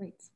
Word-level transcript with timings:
Great. 0.00 0.30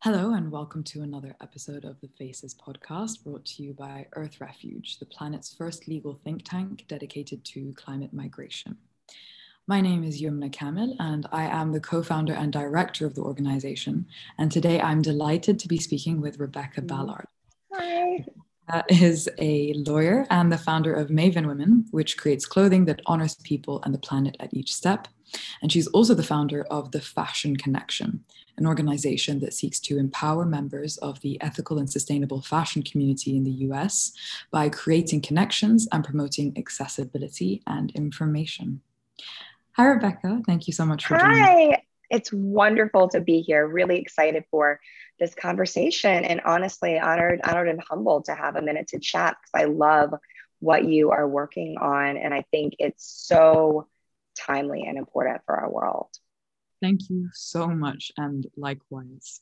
Hello, 0.00 0.34
and 0.34 0.50
welcome 0.50 0.82
to 0.82 1.02
another 1.02 1.36
episode 1.40 1.84
of 1.84 2.00
the 2.00 2.08
Faces 2.08 2.52
podcast 2.52 3.22
brought 3.22 3.44
to 3.44 3.62
you 3.62 3.74
by 3.74 4.08
Earth 4.14 4.40
Refuge, 4.40 4.98
the 4.98 5.06
planet's 5.06 5.54
first 5.54 5.86
legal 5.86 6.18
think 6.24 6.42
tank 6.44 6.84
dedicated 6.88 7.44
to 7.44 7.72
climate 7.74 8.12
migration. 8.12 8.76
My 9.68 9.80
name 9.80 10.02
is 10.02 10.20
Yumna 10.20 10.52
Kamil, 10.52 10.96
and 10.98 11.28
I 11.30 11.44
am 11.44 11.70
the 11.70 11.78
co 11.78 12.02
founder 12.02 12.32
and 12.32 12.52
director 12.52 13.06
of 13.06 13.14
the 13.14 13.22
organization. 13.22 14.06
And 14.36 14.50
today 14.50 14.80
I'm 14.80 15.00
delighted 15.00 15.60
to 15.60 15.68
be 15.68 15.78
speaking 15.78 16.20
with 16.20 16.40
Rebecca 16.40 16.80
mm-hmm. 16.80 16.88
Ballard. 16.88 17.26
Is 18.88 19.28
a 19.38 19.74
lawyer 19.74 20.26
and 20.30 20.50
the 20.50 20.56
founder 20.56 20.94
of 20.94 21.08
Maven 21.08 21.46
Women, 21.46 21.84
which 21.90 22.16
creates 22.16 22.46
clothing 22.46 22.86
that 22.86 23.02
honors 23.04 23.34
people 23.34 23.82
and 23.84 23.92
the 23.92 23.98
planet 23.98 24.36
at 24.40 24.54
each 24.54 24.74
step. 24.74 25.08
And 25.60 25.70
she's 25.70 25.88
also 25.88 26.14
the 26.14 26.22
founder 26.22 26.62
of 26.70 26.90
the 26.90 27.00
Fashion 27.00 27.56
Connection, 27.56 28.24
an 28.56 28.66
organization 28.66 29.40
that 29.40 29.52
seeks 29.52 29.78
to 29.80 29.98
empower 29.98 30.46
members 30.46 30.96
of 30.98 31.20
the 31.20 31.40
ethical 31.42 31.78
and 31.78 31.90
sustainable 31.90 32.40
fashion 32.40 32.82
community 32.82 33.36
in 33.36 33.44
the 33.44 33.66
US 33.68 34.12
by 34.50 34.68
creating 34.68 35.20
connections 35.20 35.86
and 35.92 36.04
promoting 36.04 36.56
accessibility 36.56 37.62
and 37.66 37.90
information. 37.92 38.80
Hi, 39.72 39.84
Rebecca. 39.84 40.42
Thank 40.46 40.66
you 40.66 40.72
so 40.72 40.86
much 40.86 41.06
for 41.06 41.18
joining. 41.18 41.72
Hi. 41.72 41.82
It's 42.10 42.30
wonderful 42.32 43.08
to 43.08 43.20
be 43.20 43.40
here. 43.40 43.66
Really 43.66 43.98
excited 43.98 44.44
for 44.50 44.80
this 45.22 45.34
conversation 45.36 46.24
and 46.24 46.40
honestly 46.44 46.98
honored, 46.98 47.40
honored 47.44 47.68
and 47.68 47.80
humbled 47.80 48.24
to 48.24 48.34
have 48.34 48.56
a 48.56 48.62
minute 48.62 48.88
to 48.88 48.98
chat 48.98 49.36
because 49.40 49.62
I 49.62 49.70
love 49.70 50.14
what 50.58 50.84
you 50.84 51.12
are 51.12 51.28
working 51.28 51.76
on. 51.80 52.16
And 52.16 52.34
I 52.34 52.44
think 52.50 52.74
it's 52.80 53.04
so 53.28 53.86
timely 54.36 54.82
and 54.82 54.98
important 54.98 55.40
for 55.46 55.54
our 55.54 55.70
world. 55.70 56.08
Thank 56.80 57.08
you 57.08 57.28
so 57.32 57.68
much, 57.68 58.10
and 58.16 58.44
likewise. 58.56 59.40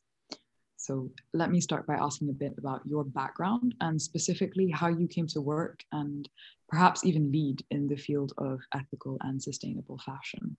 So, 0.77 1.11
let 1.33 1.51
me 1.51 1.61
start 1.63 1.87
by 1.87 1.95
asking 1.95 2.29
a 2.29 2.35
bit 2.35 2.55
about 2.59 2.83
your 2.85 3.05
background 3.05 3.75
and 3.81 4.01
specifically 4.01 4.69
how 4.71 4.89
you 4.89 5.09
came 5.09 5.27
to 5.29 5.41
work 5.41 5.83
and 5.93 6.29
perhaps 6.69 7.07
even 7.07 7.33
lead 7.33 7.65
in 7.71 7.89
the 7.89 7.97
field 7.97 8.35
of 8.37 8.61
ethical 8.75 9.17
and 9.23 9.43
sustainable 9.43 9.99
fashion. 10.05 10.59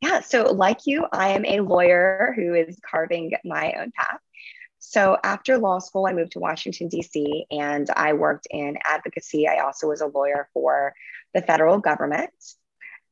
Yeah, 0.00 0.20
so 0.20 0.44
like 0.44 0.86
you, 0.86 1.06
I 1.12 1.30
am 1.30 1.44
a 1.44 1.60
lawyer 1.60 2.32
who 2.34 2.54
is 2.54 2.78
carving 2.88 3.32
my 3.44 3.74
own 3.78 3.92
path. 3.94 4.18
So 4.78 5.18
after 5.22 5.58
law 5.58 5.78
school, 5.78 6.06
I 6.06 6.14
moved 6.14 6.32
to 6.32 6.38
Washington, 6.38 6.88
D.C., 6.88 7.46
and 7.50 7.88
I 7.94 8.14
worked 8.14 8.46
in 8.50 8.78
advocacy. 8.84 9.46
I 9.46 9.58
also 9.58 9.88
was 9.88 10.00
a 10.00 10.06
lawyer 10.06 10.48
for 10.54 10.94
the 11.34 11.42
federal 11.42 11.78
government. 11.78 12.32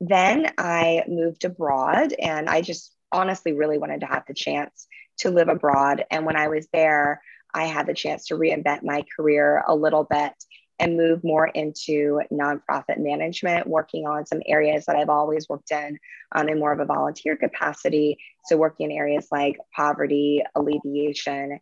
Then 0.01 0.51
I 0.57 1.05
moved 1.09 1.45
abroad 1.45 2.15
and 2.19 2.49
I 2.49 2.63
just 2.63 2.95
honestly 3.13 3.53
really 3.53 3.79
wanted 3.79 4.01
to 4.01 4.07
have 4.07 4.25
the 4.27 4.35
chance 4.35 4.87
to 5.19 5.31
live 5.31 5.49
abroad. 5.49 6.05
And 6.11 6.25
when 6.25 6.37
I 6.37 6.49
was 6.49 6.69
there, 6.73 7.21
I 7.53 7.65
had 7.65 7.87
the 7.87 7.95
chance 7.95 8.27
to 8.27 8.35
reinvent 8.35 8.83
my 8.83 9.05
career 9.17 9.63
a 9.67 9.75
little 9.75 10.05
bit 10.05 10.33
and 10.79 10.97
move 10.97 11.25
more 11.25 11.47
into 11.49 12.21
nonprofit 12.33 12.99
management, 12.99 13.67
working 13.67 14.07
on 14.07 14.27
some 14.27 14.41
areas 14.47 14.87
that 14.87 14.97
I've 14.97 15.09
always 15.09 15.49
worked 15.49 15.71
in 15.71 15.99
um, 16.35 16.49
in 16.49 16.59
more 16.59 16.73
of 16.73 16.81
a 16.81 16.85
volunteer 16.85 17.37
capacity. 17.37 18.19
So, 18.47 18.57
working 18.57 18.91
in 18.91 18.97
areas 18.97 19.29
like 19.31 19.59
poverty 19.75 20.43
alleviation. 20.55 21.61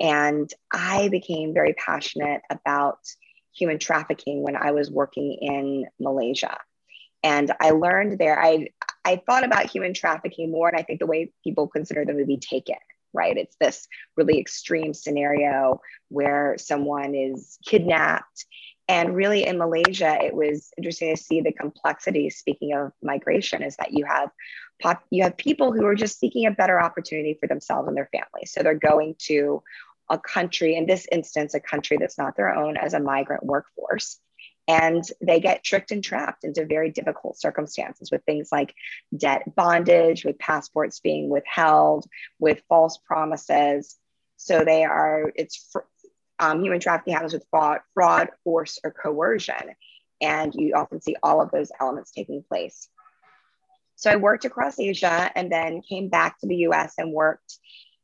And 0.00 0.48
I 0.72 1.08
became 1.08 1.54
very 1.54 1.74
passionate 1.74 2.42
about 2.50 2.98
human 3.52 3.78
trafficking 3.78 4.42
when 4.42 4.56
I 4.56 4.70
was 4.70 4.90
working 4.90 5.38
in 5.40 5.86
Malaysia 5.98 6.56
and 7.22 7.52
i 7.60 7.70
learned 7.70 8.18
there 8.18 8.40
i 8.40 8.68
i 9.04 9.20
thought 9.26 9.44
about 9.44 9.70
human 9.70 9.94
trafficking 9.94 10.50
more 10.50 10.68
and 10.68 10.78
i 10.78 10.82
think 10.82 11.00
the 11.00 11.06
way 11.06 11.32
people 11.42 11.66
consider 11.66 12.04
the 12.04 12.12
movie 12.12 12.38
taken 12.38 12.76
right? 13.12 13.36
It's 13.36 13.56
this 13.60 13.88
really 14.16 14.38
extreme 14.38 14.94
scenario 14.94 15.80
where 16.08 16.56
someone 16.58 17.14
is 17.14 17.58
kidnapped. 17.64 18.46
And 18.90 19.14
really 19.14 19.46
in 19.46 19.58
malaysia 19.58 20.16
it 20.22 20.34
was 20.34 20.70
interesting 20.78 21.14
to 21.14 21.22
see 21.22 21.42
the 21.42 21.52
complexity 21.52 22.30
speaking 22.30 22.72
of 22.74 22.92
migration 23.02 23.62
is 23.62 23.76
that 23.76 23.92
you 23.92 24.06
have 24.06 24.30
pop, 24.80 25.02
you 25.10 25.24
have 25.24 25.36
people 25.36 25.72
who 25.72 25.84
are 25.84 25.94
just 25.94 26.18
seeking 26.18 26.46
a 26.46 26.50
better 26.50 26.80
opportunity 26.80 27.36
for 27.38 27.46
themselves 27.46 27.86
and 27.86 27.94
their 27.94 28.08
families 28.10 28.50
so 28.50 28.62
they're 28.62 28.74
going 28.74 29.14
to 29.18 29.62
a 30.08 30.18
country 30.18 30.74
in 30.74 30.86
this 30.86 31.06
instance 31.12 31.52
a 31.52 31.60
country 31.60 31.98
that's 31.98 32.16
not 32.16 32.34
their 32.34 32.54
own 32.54 32.78
as 32.78 32.94
a 32.94 33.00
migrant 33.00 33.44
workforce 33.44 34.20
and 34.68 35.02
they 35.22 35.40
get 35.40 35.64
tricked 35.64 35.90
and 35.92 36.04
trapped 36.04 36.44
into 36.44 36.66
very 36.66 36.90
difficult 36.90 37.40
circumstances 37.40 38.10
with 38.10 38.22
things 38.24 38.50
like 38.52 38.74
debt 39.16 39.54
bondage, 39.56 40.26
with 40.26 40.38
passports 40.38 41.00
being 41.00 41.30
withheld, 41.30 42.06
with 42.38 42.62
false 42.68 42.98
promises. 42.98 43.96
So 44.36 44.64
they 44.64 44.84
are, 44.84 45.32
it's 45.34 45.74
um, 46.38 46.62
human 46.62 46.80
trafficking 46.80 47.14
happens 47.14 47.32
with 47.32 47.46
fraud, 47.50 47.80
fraud, 47.94 48.28
force, 48.44 48.78
or 48.84 48.90
coercion. 48.90 49.74
And 50.20 50.54
you 50.54 50.74
often 50.74 51.00
see 51.00 51.16
all 51.22 51.40
of 51.40 51.50
those 51.50 51.72
elements 51.80 52.12
taking 52.12 52.44
place. 52.46 52.88
So 53.96 54.10
I 54.10 54.16
worked 54.16 54.44
across 54.44 54.78
Asia 54.78 55.30
and 55.34 55.50
then 55.50 55.80
came 55.80 56.08
back 56.08 56.38
to 56.40 56.46
the 56.46 56.56
US 56.56 56.94
and 56.98 57.12
worked 57.12 57.58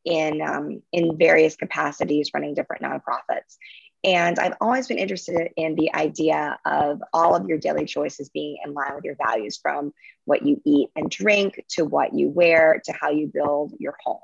in, 0.04 0.40
um, 0.40 0.82
in 0.92 1.18
various 1.18 1.56
capacities 1.56 2.30
running 2.32 2.54
different 2.54 2.82
nonprofits. 2.82 3.56
And 4.04 4.38
I've 4.38 4.56
always 4.60 4.86
been 4.86 4.98
interested 4.98 5.50
in 5.56 5.76
the 5.76 5.94
idea 5.94 6.58
of 6.66 7.02
all 7.14 7.34
of 7.34 7.48
your 7.48 7.56
daily 7.56 7.86
choices 7.86 8.28
being 8.28 8.58
in 8.62 8.74
line 8.74 8.94
with 8.94 9.04
your 9.04 9.16
values 9.16 9.56
from 9.56 9.94
what 10.26 10.44
you 10.44 10.60
eat 10.66 10.90
and 10.94 11.10
drink 11.10 11.64
to 11.70 11.86
what 11.86 12.12
you 12.12 12.28
wear 12.28 12.82
to 12.84 12.92
how 12.92 13.10
you 13.10 13.30
build 13.32 13.72
your 13.78 13.96
home 14.04 14.20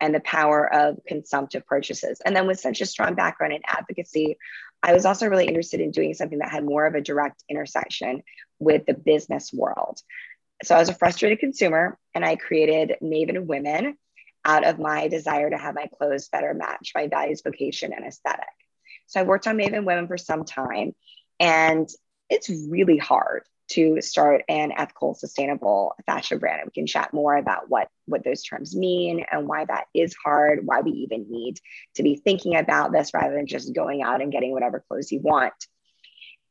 and 0.00 0.14
the 0.14 0.20
power 0.20 0.72
of 0.72 0.98
consumptive 1.08 1.66
purchases. 1.66 2.20
And 2.24 2.36
then 2.36 2.46
with 2.46 2.60
such 2.60 2.80
a 2.80 2.86
strong 2.86 3.14
background 3.14 3.52
in 3.52 3.62
advocacy, 3.66 4.38
I 4.80 4.92
was 4.92 5.04
also 5.04 5.26
really 5.26 5.46
interested 5.46 5.80
in 5.80 5.90
doing 5.90 6.14
something 6.14 6.38
that 6.38 6.50
had 6.50 6.64
more 6.64 6.86
of 6.86 6.94
a 6.94 7.00
direct 7.00 7.42
intersection 7.48 8.22
with 8.60 8.86
the 8.86 8.94
business 8.94 9.52
world. 9.52 10.00
So 10.62 10.76
I 10.76 10.78
was 10.78 10.88
a 10.88 10.94
frustrated 10.94 11.40
consumer 11.40 11.98
and 12.14 12.24
I 12.24 12.36
created 12.36 12.96
Maven 13.02 13.46
Women 13.46 13.96
out 14.44 14.64
of 14.64 14.78
my 14.78 15.08
desire 15.08 15.50
to 15.50 15.58
have 15.58 15.74
my 15.74 15.88
clothes 15.98 16.28
better 16.28 16.54
match 16.54 16.92
my 16.94 17.08
values, 17.08 17.42
vocation, 17.42 17.92
and 17.92 18.06
aesthetic. 18.06 18.46
So 19.06 19.20
I 19.20 19.24
worked 19.24 19.46
on 19.46 19.56
Maven 19.56 19.84
Women 19.84 20.08
for 20.08 20.18
some 20.18 20.44
time, 20.44 20.94
and 21.38 21.88
it's 22.28 22.50
really 22.50 22.98
hard 22.98 23.44
to 23.68 24.00
start 24.00 24.42
an 24.48 24.72
ethical, 24.76 25.14
sustainable 25.14 25.94
fashion 26.06 26.38
brand. 26.38 26.60
And 26.60 26.66
we 26.66 26.80
can 26.80 26.86
chat 26.86 27.12
more 27.12 27.36
about 27.36 27.68
what, 27.68 27.88
what 28.06 28.24
those 28.24 28.42
terms 28.42 28.76
mean 28.76 29.24
and 29.30 29.48
why 29.48 29.64
that 29.64 29.86
is 29.92 30.14
hard, 30.14 30.64
why 30.64 30.80
we 30.80 30.92
even 30.92 31.26
need 31.28 31.58
to 31.96 32.02
be 32.02 32.16
thinking 32.16 32.56
about 32.56 32.92
this 32.92 33.12
rather 33.12 33.34
than 33.34 33.46
just 33.46 33.74
going 33.74 34.02
out 34.02 34.22
and 34.22 34.30
getting 34.30 34.52
whatever 34.52 34.84
clothes 34.88 35.10
you 35.10 35.20
want. 35.20 35.54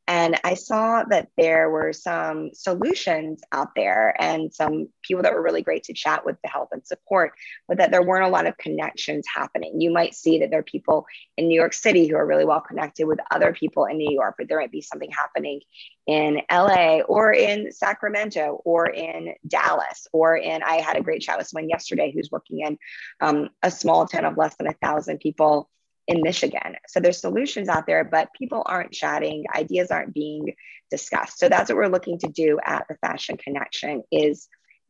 And 0.07 0.39
I 0.43 0.53
saw 0.53 1.03
that 1.05 1.29
there 1.35 1.69
were 1.71 1.91
some 1.91 2.51
solutions 2.53 3.41
out 3.51 3.69
there 3.75 4.15
and 4.19 4.53
some 4.53 4.89
people 5.01 5.23
that 5.23 5.33
were 5.33 5.41
really 5.41 5.63
great 5.63 5.83
to 5.85 5.93
chat 5.93 6.25
with 6.25 6.39
to 6.43 6.47
help 6.47 6.69
and 6.71 6.85
support, 6.85 7.33
but 7.67 7.77
that 7.77 7.89
there 7.89 8.03
weren't 8.03 8.25
a 8.25 8.29
lot 8.29 8.45
of 8.45 8.57
connections 8.57 9.25
happening. 9.33 9.81
You 9.81 9.91
might 9.91 10.13
see 10.13 10.39
that 10.39 10.51
there 10.51 10.59
are 10.59 10.63
people 10.63 11.07
in 11.37 11.47
New 11.47 11.59
York 11.59 11.73
City 11.73 12.07
who 12.07 12.15
are 12.15 12.25
really 12.25 12.45
well 12.45 12.61
connected 12.61 13.05
with 13.05 13.19
other 13.31 13.51
people 13.51 13.85
in 13.85 13.97
New 13.97 14.13
York, 14.13 14.35
but 14.37 14.47
there 14.47 14.59
might 14.59 14.71
be 14.71 14.81
something 14.81 15.09
happening 15.09 15.61
in 16.05 16.41
LA 16.51 16.99
or 16.99 17.33
in 17.33 17.71
Sacramento 17.71 18.61
or 18.63 18.87
in 18.87 19.33
Dallas 19.47 20.07
or 20.13 20.37
in, 20.37 20.61
I 20.61 20.75
had 20.75 20.97
a 20.97 21.03
great 21.03 21.21
chat 21.21 21.39
with 21.39 21.47
someone 21.47 21.69
yesterday 21.69 22.11
who's 22.13 22.29
working 22.31 22.59
in 22.59 22.77
um, 23.21 23.49
a 23.63 23.71
small 23.71 24.05
town 24.05 24.25
of 24.25 24.37
less 24.37 24.55
than 24.55 24.67
a 24.67 24.73
thousand 24.73 25.19
people 25.19 25.67
in 26.07 26.21
Michigan. 26.21 26.75
So 26.87 26.99
there's 26.99 27.19
solutions 27.19 27.67
out 27.67 27.87
there, 27.87 28.03
but 28.03 28.29
people 28.37 28.63
aren't 28.65 28.91
chatting, 28.91 29.45
ideas 29.55 29.91
aren't 29.91 30.13
being 30.13 30.53
discussed. 30.91 31.39
So 31.39 31.49
that's 31.49 31.69
what 31.69 31.77
we're 31.77 31.87
looking 31.87 32.19
to 32.19 32.27
do 32.27 32.59
at 32.63 32.85
the 32.87 32.95
Fashion 32.95 33.37
Connection 33.37 34.03
is 34.11 34.47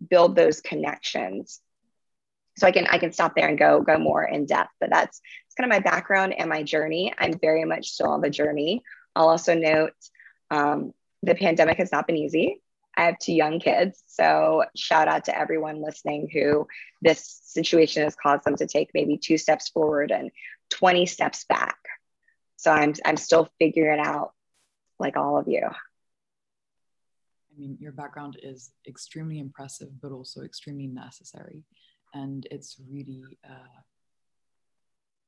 build 0.10 0.36
those 0.36 0.62
connections. 0.62 1.62
So 2.58 2.68
I 2.68 2.72
can 2.72 2.88
I 2.88 2.98
can 2.98 3.12
stop 3.12 3.36
there 3.36 3.48
and 3.48 3.58
go 3.58 3.82
go 3.82 3.98
more 3.98 4.24
in 4.24 4.46
depth, 4.46 4.72
but 4.80 4.90
that's 4.90 5.22
it's 5.48 5.56
kind 5.56 5.72
of 5.72 5.76
my 5.76 5.90
background 5.90 6.34
and 6.38 6.50
my 6.50 6.64
journey. 6.64 7.14
I'm 7.18 7.38
very 7.40 7.66
much 7.66 7.90
still 7.90 8.10
on 8.10 8.22
the 8.22 8.30
journey. 8.30 8.84
I'll 9.16 9.30
also 9.30 9.56
note 9.56 9.94
um, 10.52 10.94
the 11.24 11.36
pandemic 11.36 11.78
has 11.78 11.92
not 11.92 12.08
been 12.08 12.18
easy. 12.18 12.62
I 12.98 13.04
have 13.04 13.20
two 13.20 13.34
young 13.34 13.60
kids. 13.60 14.04
So 14.08 14.64
shout 14.76 15.08
out 15.08 15.26
to 15.26 15.38
everyone 15.38 15.84
listening 15.84 16.30
who 16.32 16.68
this 17.02 17.42
situation 17.44 18.04
has 18.04 18.16
caused 18.16 18.46
them 18.46 18.56
to 18.58 18.68
take 18.68 18.90
maybe 18.94 19.18
two 19.18 19.38
steps 19.38 19.70
forward 19.70 20.12
and 20.12 20.32
20 20.70 21.06
steps 21.06 21.46
back. 21.46 21.78
So 22.58 22.72
I'm 22.72 22.94
I'm 23.06 23.18
still 23.18 23.50
figuring 23.60 24.00
out 24.00 24.34
like 25.00 25.18
all 25.18 25.38
of 25.38 25.48
you. 25.48 25.62
I 25.66 27.60
mean, 27.60 27.78
your 27.80 27.92
background 27.92 28.38
is 28.42 28.72
extremely 28.88 29.40
impressive, 29.40 29.90
but 30.02 30.12
also 30.12 30.42
extremely 30.42 30.88
necessary. 30.88 31.64
And 32.14 32.48
it's 32.52 32.78
really 32.90 33.24
uh, 33.48 33.82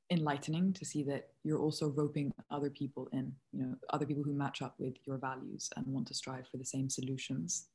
enlightening 0.09 0.73
to 0.73 0.85
see 0.85 1.03
that 1.03 1.29
you're 1.43 1.59
also 1.59 1.89
roping 1.89 2.33
other 2.49 2.69
people 2.69 3.07
in, 3.11 3.33
you 3.51 3.61
know, 3.61 3.75
other 3.91 4.05
people 4.05 4.23
who 4.23 4.33
match 4.33 4.61
up 4.61 4.75
with 4.77 4.95
your 5.05 5.17
values 5.17 5.69
and 5.75 5.85
want 5.87 6.07
to 6.07 6.13
strive 6.13 6.47
for 6.47 6.57
the 6.57 6.65
same 6.65 6.89
solutions. 6.89 7.67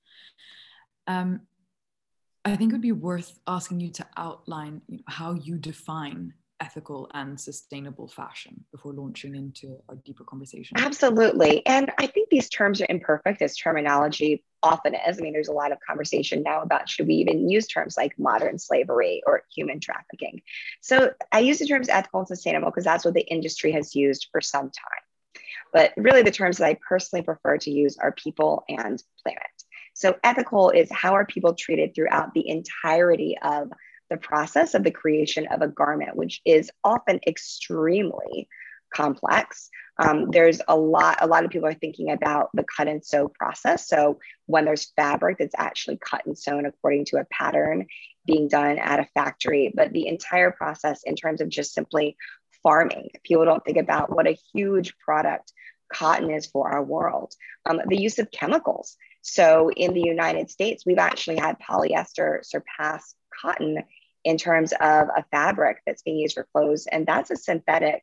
Um, 1.06 1.42
I 2.44 2.56
think 2.56 2.72
it 2.72 2.74
would 2.74 2.82
be 2.82 2.92
worth 2.92 3.38
asking 3.46 3.80
you 3.80 3.90
to 3.90 4.06
outline 4.16 4.82
you 4.88 4.98
know, 4.98 5.04
how 5.06 5.34
you 5.34 5.58
define 5.58 6.34
ethical 6.62 7.10
and 7.12 7.38
sustainable 7.38 8.06
fashion 8.06 8.64
before 8.70 8.92
launching 8.92 9.34
into 9.34 9.76
a 9.88 9.96
deeper 9.96 10.22
conversation. 10.22 10.76
Absolutely. 10.78 11.66
And 11.66 11.90
I 11.98 12.06
think 12.06 12.30
these 12.30 12.48
terms 12.48 12.80
are 12.80 12.86
imperfect 12.88 13.42
as 13.42 13.56
terminology 13.56 14.44
often 14.62 14.94
is. 14.94 15.18
I 15.18 15.22
mean, 15.22 15.32
there's 15.32 15.48
a 15.48 15.52
lot 15.52 15.72
of 15.72 15.78
conversation 15.84 16.44
now 16.44 16.62
about 16.62 16.88
should 16.88 17.08
we 17.08 17.14
even 17.14 17.50
use 17.50 17.66
terms 17.66 17.96
like 17.96 18.16
modern 18.16 18.60
slavery 18.60 19.22
or 19.26 19.42
human 19.54 19.80
trafficking. 19.80 20.40
So 20.80 21.12
I 21.32 21.40
use 21.40 21.58
the 21.58 21.66
terms 21.66 21.88
ethical 21.88 22.20
and 22.20 22.28
sustainable 22.28 22.70
because 22.70 22.84
that's 22.84 23.04
what 23.04 23.14
the 23.14 23.26
industry 23.26 23.72
has 23.72 23.96
used 23.96 24.28
for 24.30 24.40
some 24.40 24.70
time. 24.70 25.42
But 25.72 25.92
really, 25.96 26.22
the 26.22 26.30
terms 26.30 26.58
that 26.58 26.66
I 26.66 26.78
personally 26.88 27.24
prefer 27.24 27.58
to 27.58 27.70
use 27.70 27.98
are 27.98 28.12
people 28.12 28.62
and 28.68 29.02
planet. 29.22 29.42
So 29.94 30.16
ethical 30.22 30.70
is 30.70 30.90
how 30.92 31.14
are 31.14 31.26
people 31.26 31.54
treated 31.54 31.94
throughout 31.94 32.32
the 32.34 32.48
entirety 32.48 33.36
of 33.42 33.72
the 34.12 34.18
process 34.18 34.74
of 34.74 34.84
the 34.84 34.90
creation 34.90 35.46
of 35.46 35.62
a 35.62 35.68
garment, 35.68 36.16
which 36.16 36.42
is 36.44 36.70
often 36.84 37.18
extremely 37.26 38.46
complex. 38.94 39.70
Um, 39.98 40.30
there's 40.30 40.60
a 40.68 40.76
lot, 40.76 41.18
a 41.20 41.26
lot 41.26 41.44
of 41.44 41.50
people 41.50 41.68
are 41.68 41.74
thinking 41.74 42.10
about 42.10 42.50
the 42.52 42.64
cut 42.64 42.88
and 42.88 43.04
sew 43.04 43.28
process. 43.28 43.88
So 43.88 44.18
when 44.46 44.66
there's 44.66 44.92
fabric 44.96 45.38
that's 45.38 45.54
actually 45.56 45.98
cut 45.98 46.26
and 46.26 46.38
sewn 46.38 46.66
according 46.66 47.06
to 47.06 47.16
a 47.16 47.26
pattern 47.30 47.86
being 48.26 48.48
done 48.48 48.78
at 48.78 49.00
a 49.00 49.08
factory, 49.14 49.72
but 49.74 49.92
the 49.92 50.06
entire 50.08 50.50
process 50.50 51.02
in 51.04 51.16
terms 51.16 51.40
of 51.40 51.48
just 51.48 51.72
simply 51.72 52.16
farming, 52.62 53.10
people 53.24 53.46
don't 53.46 53.64
think 53.64 53.78
about 53.78 54.14
what 54.14 54.28
a 54.28 54.38
huge 54.52 54.96
product 54.98 55.52
cotton 55.92 56.30
is 56.30 56.46
for 56.46 56.70
our 56.70 56.82
world. 56.82 57.34
Um, 57.66 57.80
the 57.86 58.00
use 58.00 58.18
of 58.18 58.30
chemicals. 58.30 58.96
So 59.22 59.70
in 59.70 59.94
the 59.94 60.02
United 60.02 60.50
States, 60.50 60.84
we've 60.84 60.98
actually 60.98 61.38
had 61.38 61.56
polyester 61.58 62.44
surpass 62.44 63.14
cotton 63.40 63.84
in 64.24 64.38
terms 64.38 64.72
of 64.72 65.08
a 65.08 65.24
fabric 65.30 65.78
that's 65.86 66.02
being 66.02 66.18
used 66.18 66.34
for 66.34 66.46
clothes, 66.52 66.86
and 66.86 67.06
that's 67.06 67.30
a 67.30 67.36
synthetic 67.36 68.02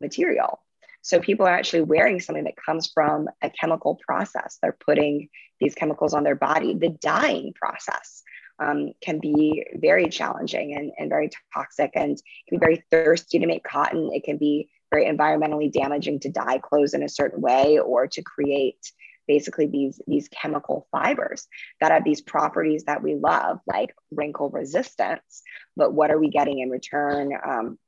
material. 0.00 0.60
So 1.02 1.20
people 1.20 1.46
are 1.46 1.54
actually 1.54 1.82
wearing 1.82 2.20
something 2.20 2.44
that 2.44 2.56
comes 2.56 2.90
from 2.92 3.28
a 3.42 3.50
chemical 3.50 3.98
process. 4.06 4.58
They're 4.60 4.76
putting 4.84 5.28
these 5.60 5.74
chemicals 5.74 6.14
on 6.14 6.24
their 6.24 6.34
body. 6.34 6.74
The 6.74 6.90
dyeing 7.00 7.52
process 7.54 8.22
um, 8.58 8.92
can 9.00 9.20
be 9.20 9.64
very 9.74 10.08
challenging 10.08 10.74
and, 10.74 10.92
and 10.98 11.08
very 11.08 11.30
toxic 11.54 11.92
and 11.94 12.20
can 12.48 12.58
be 12.58 12.64
very 12.64 12.84
thirsty 12.90 13.38
to 13.38 13.46
make 13.46 13.64
cotton. 13.64 14.10
It 14.12 14.24
can 14.24 14.38
be 14.38 14.70
very 14.90 15.06
environmentally 15.06 15.72
damaging 15.72 16.20
to 16.20 16.30
dye 16.30 16.58
clothes 16.58 16.94
in 16.94 17.02
a 17.02 17.08
certain 17.08 17.40
way 17.40 17.78
or 17.78 18.06
to 18.08 18.22
create 18.22 18.92
basically 19.28 19.66
these 19.66 20.00
these 20.06 20.28
chemical 20.28 20.88
fibers 20.90 21.46
that 21.80 21.92
have 21.92 22.02
these 22.02 22.20
properties 22.20 22.84
that 22.84 23.02
we 23.02 23.14
love 23.14 23.60
like 23.66 23.94
wrinkle 24.10 24.50
resistance 24.50 25.42
but 25.76 25.92
what 25.92 26.10
are 26.10 26.18
we 26.18 26.30
getting 26.30 26.58
in 26.58 26.70
return 26.70 27.32
um, 27.46 27.78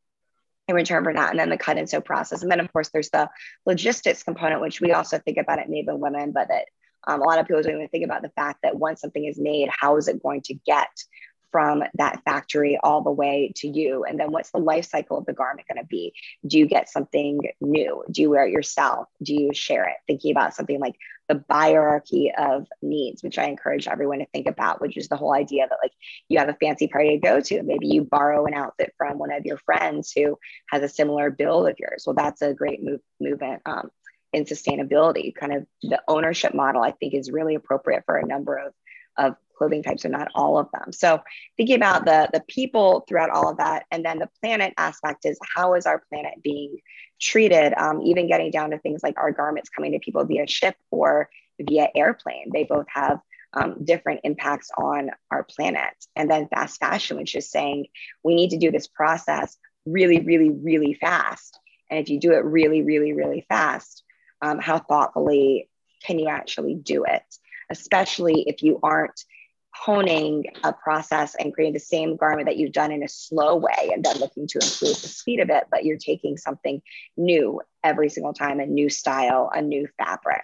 in 0.69 0.75
return 0.77 1.03
for 1.03 1.13
that 1.13 1.31
and 1.31 1.41
then 1.41 1.51
the 1.51 1.57
cut 1.57 1.79
and 1.79 1.89
sew 1.89 2.01
process 2.01 2.43
and 2.43 2.51
then 2.51 2.61
of 2.61 2.73
course 2.73 2.91
there's 2.91 3.11
the 3.11 3.29
logistics 3.67 4.23
component 4.23 4.61
which 4.61 4.81
we 4.81 4.93
also 4.93 5.19
think 5.19 5.39
about 5.39 5.59
at 5.59 5.69
Maven 5.69 5.99
Women 5.99 6.31
but 6.31 6.49
that 6.49 6.67
um, 7.09 7.23
a 7.23 7.25
lot 7.25 7.39
of 7.39 7.47
people 7.47 7.63
don't 7.63 7.77
even 7.77 7.89
think 7.89 8.05
about 8.05 8.23
the 8.23 8.31
fact 8.31 8.61
that 8.63 8.77
once 8.77 9.01
something 9.01 9.25
is 9.25 9.41
made 9.41 9.69
how 9.73 9.97
is 9.97 10.07
it 10.07 10.23
going 10.23 10.43
to 10.43 10.55
get 10.55 10.89
from 11.51 11.83
that 11.95 12.23
factory 12.25 12.79
all 12.83 13.03
the 13.03 13.11
way 13.11 13.53
to 13.57 13.69
you? 13.69 14.05
And 14.05 14.19
then 14.19 14.31
what's 14.31 14.51
the 14.51 14.59
life 14.59 14.87
cycle 14.87 15.19
of 15.19 15.27
the 15.27 15.33
garment 15.33 15.69
going 15.69 15.83
to 15.83 15.87
be? 15.87 16.13
Do 16.47 16.59
you 16.59 16.67
get 16.67 16.89
something 16.89 17.41
new? 17.61 18.05
Do 18.11 18.23
you 18.23 18.31
wear 18.31 18.47
it 18.47 18.53
yourself? 18.53 19.09
Do 19.23 19.35
you 19.35 19.53
share 19.53 19.89
it? 19.89 19.97
Thinking 20.07 20.33
about 20.33 20.55
something 20.55 20.81
like 20.81 20.97
the 21.31 21.45
hierarchy 21.49 22.33
of 22.37 22.67
needs, 22.83 23.23
which 23.23 23.39
I 23.39 23.45
encourage 23.45 23.87
everyone 23.87 24.19
to 24.19 24.27
think 24.27 24.49
about, 24.49 24.81
which 24.81 24.97
is 24.97 25.07
the 25.07 25.17
whole 25.17 25.33
idea 25.33 25.65
that 25.69 25.79
like 25.81 25.93
you 26.29 26.41
have 26.41 26.49
a 26.49 26.57
fancy 26.61 26.89
party 26.89 27.11
to 27.11 27.19
go 27.19 27.41
to. 27.41 27.63
Maybe 27.63 27.87
you 27.87 28.03
borrow 28.03 28.47
an 28.47 28.55
outfit 28.55 28.93
from 28.99 29.17
one 29.17 29.33
of 29.33 29.47
your 29.47 29.59
friends 29.59 30.13
who 30.15 30.37
has 30.71 30.83
a 30.83 30.89
similar 30.89 31.31
build 31.31 31.69
of 31.69 31.77
yours. 31.79 32.03
Well, 32.05 32.17
that's 32.17 32.43
a 32.43 32.53
great 32.53 32.83
move 32.83 33.01
movement. 33.21 33.63
Um, 33.65 33.91
in 34.33 34.45
sustainability, 34.45 35.33
kind 35.33 35.55
of 35.55 35.67
the 35.83 36.03
ownership 36.09 36.53
model, 36.53 36.83
I 36.83 36.91
think 36.91 37.15
is 37.15 37.31
really 37.31 37.55
appropriate 37.55 38.05
for 38.07 38.17
a 38.17 38.27
number 38.27 38.57
of, 38.57 38.73
of 39.17 39.37
clothing 39.61 39.83
types 39.83 40.07
are 40.07 40.09
not 40.09 40.29
all 40.35 40.57
of 40.57 40.69
them. 40.73 40.91
So 40.91 41.21
thinking 41.59 41.77
about 41.77 42.07
the, 42.07 42.31
the 42.33 42.43
people 42.49 43.05
throughout 43.07 43.29
all 43.29 43.51
of 43.51 43.59
that, 43.59 43.85
and 43.91 44.03
then 44.03 44.19
the 44.19 44.31
planet 44.41 44.73
aspect 44.79 45.27
is 45.27 45.39
how 45.55 45.75
is 45.75 45.85
our 45.85 46.03
planet 46.09 46.43
being 46.43 46.79
treated, 47.21 47.75
um, 47.77 48.01
even 48.01 48.27
getting 48.27 48.51
down 48.51 48.71
to 48.71 48.79
things 48.79 49.03
like 49.03 49.19
our 49.19 49.33
garments 49.33 49.69
coming 49.69 49.93
to 49.93 49.99
people 49.99 50.25
via 50.25 50.47
ship 50.47 50.77
or 50.91 51.29
via 51.61 51.89
airplane. 51.95 52.51
They 52.51 52.65
both 52.65 52.87
have 52.89 53.21
um, 53.53 53.85
different 53.85 54.21
impacts 54.25 54.71
on 54.79 55.11
our 55.31 55.45
planet. 55.45 55.93
And 56.17 56.31
then 56.31 56.49
fast 56.49 56.81
fashion, 56.81 57.19
which 57.19 57.35
is 57.35 57.51
saying 57.51 57.89
we 58.25 58.35
need 58.35 58.51
to 58.51 58.59
do 58.59 58.71
this 58.71 58.87
process 58.87 59.59
really, 59.85 60.21
really, 60.21 60.51
really 60.51 60.95
fast. 60.95 61.59
And 61.91 61.99
if 61.99 62.09
you 62.09 62.19
do 62.19 62.33
it 62.33 62.45
really, 62.45 62.83
really, 62.83 63.13
really 63.13 63.45
fast, 63.47 64.05
um, 64.41 64.59
how 64.59 64.79
thoughtfully 64.79 65.69
can 66.07 66.19
you 66.19 66.29
actually 66.29 66.77
do 66.77 67.05
it? 67.05 67.23
Especially 67.69 68.45
if 68.47 68.63
you 68.63 68.81
aren't 68.83 69.21
honing 69.75 70.45
a 70.65 70.73
process 70.73 71.35
and 71.37 71.55
creating 71.55 71.75
the 71.75 71.81
same 71.81 72.17
garment 72.17 72.47
that 72.47 72.57
you've 72.57 72.73
done 72.73 72.93
in 72.93 73.03
a 73.03 73.09
slow 73.09 73.57
way 73.57 73.91
and 73.93 74.05
then 74.05 74.19
looking 74.19 74.47
to 74.47 74.59
improve 74.59 75.01
the 75.01 75.09
speed 75.09 75.41
of 75.41 75.51
it, 75.51 75.65
but 75.71 75.85
you're 75.85 75.97
taking 75.97 76.37
something 76.37 76.83
new 77.17 77.61
every 77.85 78.09
single 78.09 78.33
time, 78.33 78.61
a 78.61 78.67
new 78.67 78.91
style, 78.91 79.51
a 79.55 79.63
new 79.63 79.89
fabric. 79.97 80.43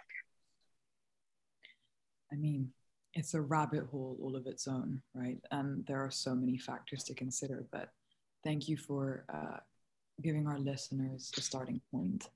I 2.33 2.37
mean, 2.37 2.71
it's 3.15 3.35
a 3.35 3.41
rabbit 3.41 3.85
hole 3.91 4.19
all 4.23 4.37
of 4.37 4.47
its 4.47 4.69
own, 4.69 5.03
right? 5.15 5.39
And 5.51 5.85
there 5.87 6.05
are 6.05 6.11
so 6.11 6.35
many 6.35 6.59
factors 6.59 7.03
to 7.05 7.15
consider, 7.15 7.67
but 7.73 7.91
thank 8.45 8.69
you 8.69 8.77
for 8.77 9.25
uh, 9.33 9.59
giving 10.23 10.47
our 10.47 10.59
listeners 10.59 11.33
a 11.37 11.41
starting 11.41 11.81
point. 11.91 12.29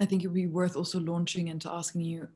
I 0.00 0.04
think 0.04 0.22
it 0.22 0.28
would 0.28 0.34
be 0.34 0.46
worth 0.46 0.76
also 0.76 1.00
launching 1.00 1.48
into 1.48 1.70
asking 1.70 2.02
you 2.02 2.28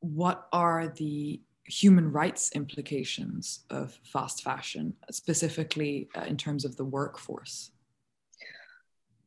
what 0.00 0.48
are 0.52 0.88
the 0.88 1.40
human 1.64 2.10
rights 2.12 2.50
implications 2.54 3.60
of 3.70 3.98
fast 4.02 4.42
fashion, 4.42 4.94
specifically 5.10 6.08
uh, 6.16 6.22
in 6.22 6.36
terms 6.36 6.64
of 6.64 6.76
the 6.76 6.84
workforce? 6.84 7.70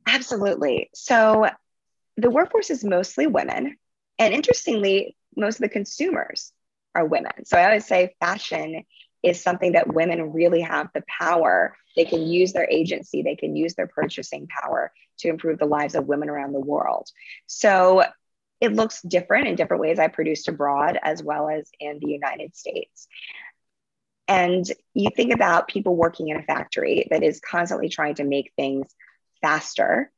Absolutely. 0.08 0.90
So 0.94 1.48
the 2.18 2.30
workforce 2.30 2.70
is 2.70 2.84
mostly 2.84 3.28
women. 3.28 3.78
And 4.20 4.34
interestingly, 4.34 5.16
most 5.36 5.56
of 5.56 5.62
the 5.62 5.70
consumers 5.70 6.52
are 6.94 7.06
women. 7.06 7.46
So 7.46 7.58
I 7.58 7.66
always 7.66 7.86
say 7.86 8.16
fashion 8.20 8.84
is 9.24 9.42
something 9.42 9.74
that 9.74 9.94
women 9.94 10.32
really 10.32 10.62
have 10.62 10.90
the 10.94 11.04
power. 11.08 11.76
They 11.96 12.06
can 12.06 12.28
use 12.28 12.54
their 12.54 12.70
agency, 12.70 13.22
they 13.22 13.36
can 13.36 13.56
use 13.56 13.76
their 13.76 13.88
purchasing 13.88 14.48
power 14.48 14.92
to 15.20 15.30
improve 15.30 15.60
the 15.60 15.66
lives 15.66 15.96
of 15.96 16.08
women 16.08 16.30
around 16.30 16.54
the 16.54 16.60
world. 16.60 17.10
So 17.48 18.04
it 18.62 18.74
looks 18.74 19.02
different 19.02 19.48
in 19.48 19.56
different 19.56 19.82
ways 19.82 20.00
I 20.00 20.08
produced 20.08 20.48
abroad 20.48 20.98
as 21.02 21.22
well 21.22 21.50
as 21.50 21.70
in 21.80 22.00
the 22.00 22.10
United 22.10 22.56
States. 22.56 23.08
And 24.28 24.66
you 24.94 25.10
think 25.16 25.34
about 25.34 25.68
people 25.68 25.96
working 25.96 26.30
in 26.30 26.38
a 26.38 26.44
factory 26.44 27.08
that 27.12 27.24
is 27.24 27.40
constantly 27.40 27.90
trying 27.90 28.16
to 28.16 28.24
make 28.24 28.54
things 28.56 28.88
faster 29.42 30.12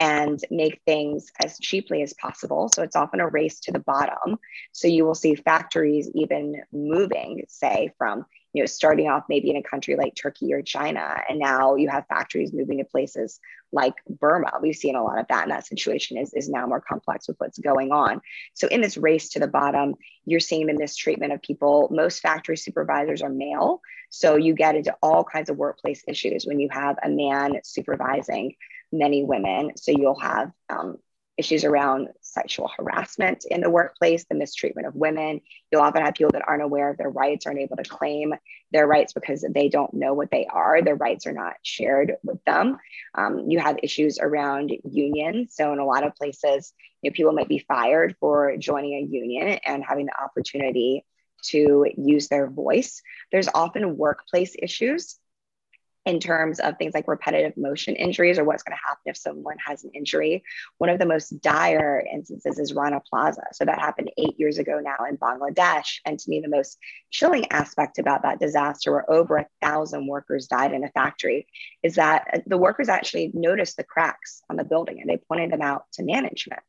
and 0.00 0.38
make 0.50 0.80
things 0.84 1.30
as 1.42 1.58
cheaply 1.58 2.02
as 2.02 2.12
possible. 2.14 2.68
So 2.74 2.82
it's 2.82 2.96
often 2.96 3.20
a 3.20 3.28
race 3.28 3.60
to 3.60 3.72
the 3.72 3.78
bottom. 3.78 4.38
So 4.72 4.88
you 4.88 5.06
will 5.06 5.14
see 5.14 5.34
factories 5.34 6.10
even 6.14 6.62
moving, 6.72 7.44
say, 7.48 7.92
from 7.96 8.26
you 8.54 8.62
know, 8.62 8.66
starting 8.66 9.08
off 9.08 9.24
maybe 9.28 9.50
in 9.50 9.56
a 9.56 9.62
country 9.62 9.96
like 9.96 10.14
Turkey 10.14 10.54
or 10.54 10.62
China, 10.62 11.20
and 11.28 11.40
now 11.40 11.74
you 11.74 11.88
have 11.88 12.06
factories 12.06 12.52
moving 12.52 12.78
to 12.78 12.84
places 12.84 13.40
like 13.74 13.94
Burma. 14.08 14.52
We've 14.62 14.76
seen 14.76 14.94
a 14.94 15.02
lot 15.02 15.18
of 15.18 15.26
that, 15.28 15.42
and 15.42 15.50
that 15.50 15.66
situation 15.66 16.16
is, 16.16 16.32
is 16.32 16.48
now 16.48 16.66
more 16.66 16.80
complex 16.80 17.26
with 17.26 17.36
what's 17.38 17.58
going 17.58 17.90
on. 17.92 18.20
So, 18.54 18.68
in 18.68 18.80
this 18.80 18.96
race 18.96 19.30
to 19.30 19.40
the 19.40 19.48
bottom, 19.48 19.96
you're 20.24 20.40
seeing 20.40 20.66
the 20.66 20.74
mistreatment 20.74 21.32
of 21.32 21.42
people. 21.42 21.88
Most 21.90 22.20
factory 22.20 22.56
supervisors 22.56 23.20
are 23.20 23.28
male. 23.28 23.80
So, 24.10 24.36
you 24.36 24.54
get 24.54 24.76
into 24.76 24.96
all 25.02 25.24
kinds 25.24 25.50
of 25.50 25.56
workplace 25.56 26.04
issues 26.06 26.46
when 26.46 26.60
you 26.60 26.68
have 26.70 26.96
a 27.02 27.10
man 27.10 27.60
supervising 27.64 28.54
many 28.92 29.24
women. 29.24 29.72
So, 29.76 29.90
you'll 29.90 30.20
have 30.20 30.52
um, 30.70 30.98
issues 31.36 31.64
around 31.64 32.08
sexual 32.34 32.70
harassment 32.76 33.44
in 33.48 33.60
the 33.60 33.70
workplace, 33.70 34.24
the 34.24 34.34
mistreatment 34.34 34.86
of 34.86 34.94
women. 34.94 35.40
You'll 35.70 35.80
often 35.80 36.02
have 36.02 36.14
people 36.14 36.32
that 36.32 36.46
aren't 36.46 36.62
aware 36.62 36.90
of 36.90 36.98
their 36.98 37.08
rights, 37.08 37.46
aren't 37.46 37.60
able 37.60 37.76
to 37.76 37.84
claim 37.84 38.34
their 38.72 38.86
rights 38.86 39.12
because 39.12 39.44
they 39.48 39.68
don't 39.68 39.94
know 39.94 40.12
what 40.12 40.30
they 40.30 40.46
are. 40.46 40.82
Their 40.82 40.96
rights 40.96 41.26
are 41.26 41.32
not 41.32 41.54
shared 41.62 42.16
with 42.22 42.42
them. 42.44 42.78
Um, 43.14 43.48
you 43.48 43.60
have 43.60 43.78
issues 43.82 44.18
around 44.18 44.72
unions. 44.84 45.54
So, 45.54 45.72
in 45.72 45.78
a 45.78 45.86
lot 45.86 46.04
of 46.04 46.16
places, 46.16 46.72
you 47.00 47.10
know, 47.10 47.14
people 47.14 47.32
might 47.32 47.48
be 47.48 47.64
fired 47.66 48.16
for 48.20 48.56
joining 48.58 48.94
a 48.94 49.06
union 49.06 49.58
and 49.64 49.84
having 49.84 50.06
the 50.06 50.22
opportunity 50.22 51.04
to 51.44 51.86
use 51.96 52.28
their 52.28 52.48
voice. 52.48 53.02
There's 53.30 53.48
often 53.54 53.96
workplace 53.96 54.56
issues 54.60 55.18
in 56.06 56.20
terms 56.20 56.60
of 56.60 56.76
things 56.76 56.92
like 56.94 57.08
repetitive 57.08 57.56
motion 57.56 57.96
injuries 57.96 58.38
or 58.38 58.44
what's 58.44 58.62
going 58.62 58.76
to 58.76 58.86
happen 58.86 59.02
if 59.06 59.16
someone 59.16 59.56
has 59.64 59.84
an 59.84 59.90
injury. 59.94 60.42
One 60.78 60.90
of 60.90 60.98
the 60.98 61.06
most 61.06 61.40
dire 61.40 62.04
instances 62.12 62.58
is 62.58 62.74
Rana 62.74 63.00
Plaza. 63.08 63.44
So 63.52 63.64
that 63.64 63.78
happened 63.78 64.10
eight 64.18 64.38
years 64.38 64.58
ago 64.58 64.80
now 64.80 65.06
in 65.08 65.16
Bangladesh. 65.16 66.00
And 66.04 66.18
to 66.18 66.30
me, 66.30 66.40
the 66.40 66.48
most 66.48 66.78
chilling 67.10 67.50
aspect 67.50 67.98
about 67.98 68.22
that 68.22 68.38
disaster, 68.38 68.92
where 68.92 69.10
over 69.10 69.38
a 69.38 69.46
thousand 69.62 70.06
workers 70.06 70.46
died 70.46 70.72
in 70.72 70.84
a 70.84 70.90
factory, 70.90 71.46
is 71.82 71.94
that 71.94 72.26
uh, 72.34 72.38
the 72.46 72.58
workers 72.58 72.88
actually 72.88 73.30
noticed 73.32 73.76
the 73.76 73.84
cracks 73.84 74.42
on 74.50 74.56
the 74.56 74.64
building 74.64 75.00
and 75.00 75.08
they 75.08 75.16
pointed 75.16 75.50
them 75.50 75.62
out 75.62 75.84
to 75.94 76.02
management. 76.02 76.62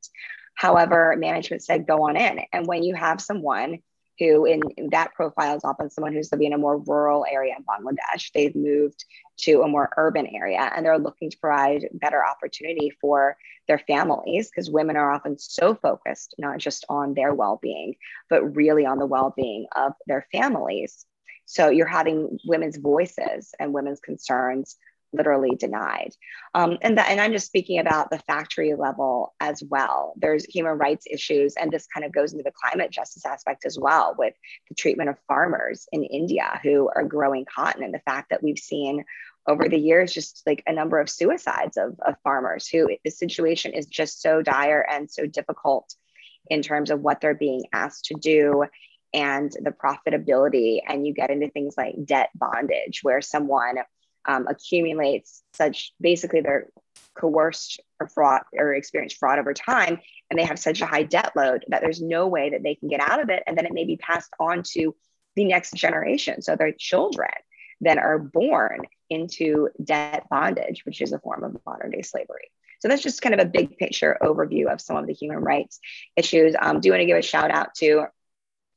However, 0.56 1.16
management 1.18 1.64
said, 1.64 1.86
go 1.86 2.08
on 2.08 2.16
in. 2.16 2.40
And 2.54 2.66
when 2.66 2.84
you 2.84 2.96
have 2.96 3.20
someone 3.20 3.80
who 4.20 4.46
in, 4.46 4.62
that 4.92 5.14
profile 5.14 5.56
is 5.56 5.64
often 5.64 5.90
someone 5.90 6.14
who's 6.14 6.32
living 6.32 6.48
in 6.48 6.54
a 6.54 6.58
more 6.58 6.78
rural 6.78 7.26
area 7.30 7.56
in 7.58 7.64
Bangladesh. 7.64 8.32
They've 8.34 8.56
moved 8.56 9.04
to 9.40 9.62
a 9.62 9.68
more 9.68 9.92
urban 9.98 10.28
area 10.28 10.72
and 10.76 10.86
they're 10.86 10.98
looking 10.98 11.30
to 11.30 11.38
provide 11.38 11.90
better 11.94 12.26
opportunity 12.26 12.92
for 13.02 13.38
their 13.68 13.80
families 13.80 14.50
because 14.50 14.70
women 14.70 14.96
are 14.96 15.12
often 15.12 15.38
so 15.38 15.76
focused 15.76 16.36
not 16.38 16.60
just 16.60 16.86
on 16.88 17.14
their 17.14 17.34
well-being 17.34 17.96
but 18.30 18.56
really 18.56 18.86
on 18.86 19.00
the 19.00 19.06
well-being 19.06 19.66
of 19.76 19.94
their 20.08 20.26
families. 20.32 21.06
So 21.46 21.70
you're 21.70 21.86
having 21.86 22.40
women's 22.46 22.78
voices 22.78 23.54
and 23.60 23.74
women's 23.74 24.00
concerns 24.00 24.78
literally 25.16 25.56
denied. 25.56 26.14
Um, 26.54 26.78
and 26.82 26.98
that, 26.98 27.10
and 27.10 27.20
I'm 27.20 27.32
just 27.32 27.48
speaking 27.48 27.80
about 27.80 28.10
the 28.10 28.20
factory 28.20 28.74
level 28.76 29.34
as 29.40 29.64
well. 29.68 30.14
There's 30.18 30.46
human 30.46 30.78
rights 30.78 31.06
issues, 31.10 31.56
and 31.56 31.72
this 31.72 31.88
kind 31.88 32.06
of 32.06 32.14
goes 32.14 32.32
into 32.32 32.44
the 32.44 32.52
climate 32.52 32.92
justice 32.92 33.26
aspect 33.26 33.66
as 33.66 33.78
well, 33.80 34.16
with 34.18 34.34
the 34.70 34.76
treatment 34.76 35.10
of 35.10 35.18
farmers 35.28 35.88
in 35.92 36.04
India 36.04 36.60
who 36.64 36.90
are 36.94 37.04
growing 37.04 37.46
cotton, 37.46 37.84
and 37.84 37.94
the 37.94 38.00
fact 38.00 38.30
that 38.30 38.44
we've 38.44 38.60
seen 38.60 39.04
over 39.48 39.70
the 39.70 39.78
years 39.78 40.14
just 40.14 40.42
like 40.46 40.64
a 40.66 40.74
number 40.74 41.00
of 41.00 41.10
suicides 41.10 41.78
of, 41.78 42.00
of 42.00 42.16
farmers 42.24 42.68
who 42.68 42.90
the 43.04 43.12
situation 43.12 43.74
is 43.74 43.86
just 43.86 44.22
so 44.22 44.42
dire 44.42 44.86
and 44.92 45.10
so 45.10 45.26
difficult 45.26 45.94
in 46.48 46.62
terms 46.62 46.90
of 46.90 47.02
what 47.02 47.22
they're 47.22 47.36
being 47.36 47.64
asked 47.74 48.06
to 48.06 48.16
do 48.16 48.66
and 49.14 49.52
the 49.62 49.72
profitability 49.72 50.80
and 50.88 51.08
you 51.08 51.14
get 51.14 51.30
into 51.30 51.50
things 51.50 51.76
like 51.78 51.96
debt 52.06 52.30
bondage 52.36 53.00
where 53.02 53.22
someone 53.22 53.78
um, 54.28 54.48
accumulates 54.48 55.44
such 55.54 55.94
basically 56.00 56.42
they're 56.42 56.68
coerced 57.16 57.82
or 58.00 58.08
fraud 58.08 58.42
or 58.54 58.74
experience 58.74 59.14
fraud 59.14 59.40
over 59.40 59.54
time 59.54 60.00
and 60.30 60.40
they 60.40 60.44
have 60.44 60.60
such 60.60 60.82
a 60.82 60.86
high 60.86 61.04
debt 61.04 61.32
load 61.36 61.64
that 61.68 61.82
there's 61.82 62.02
no 62.02 62.28
way 62.28 62.50
that 62.50 62.64
they 62.64 62.76
can 62.76 62.90
get 62.90 63.00
out 63.00 63.22
of 63.22 63.30
it 63.30 63.44
and 63.48 63.58
then 63.58 63.66
it 63.66 63.74
may 63.74 63.86
be 63.86 63.98
passed 63.98 64.32
on 64.40 64.64
to 64.64 64.96
the 65.36 65.46
next 65.46 65.74
generation. 65.76 66.42
So 66.42 66.56
their 66.56 66.72
children 66.72 67.32
then 67.82 68.00
are 68.00 68.20
born 68.20 68.82
into 69.10 69.70
debt 69.84 70.26
bondage 70.30 70.86
which 70.86 71.02
is 71.02 71.14
a 71.14 71.20
form 71.20 71.44
of 71.44 71.58
modern 71.66 71.92
day 71.92 72.02
slavery. 72.02 72.50
So 72.80 72.88
that's 72.88 73.04
just 73.04 73.22
kind 73.22 73.34
of 73.34 73.42
a 73.42 73.50
big 73.50 73.78
picture 73.78 74.18
overview 74.22 74.72
of 74.72 74.82
some 74.82 74.98
of 74.98 75.08
the 75.08 75.14
human 75.14 75.40
rights 75.40 75.80
issues. 76.16 76.56
Um, 76.60 76.82
do 76.82 76.92
want 76.92 77.02
to 77.02 77.06
give 77.06 77.18
a 77.18 77.22
shout 77.22 77.52
out 77.52 77.74
to 77.76 78.06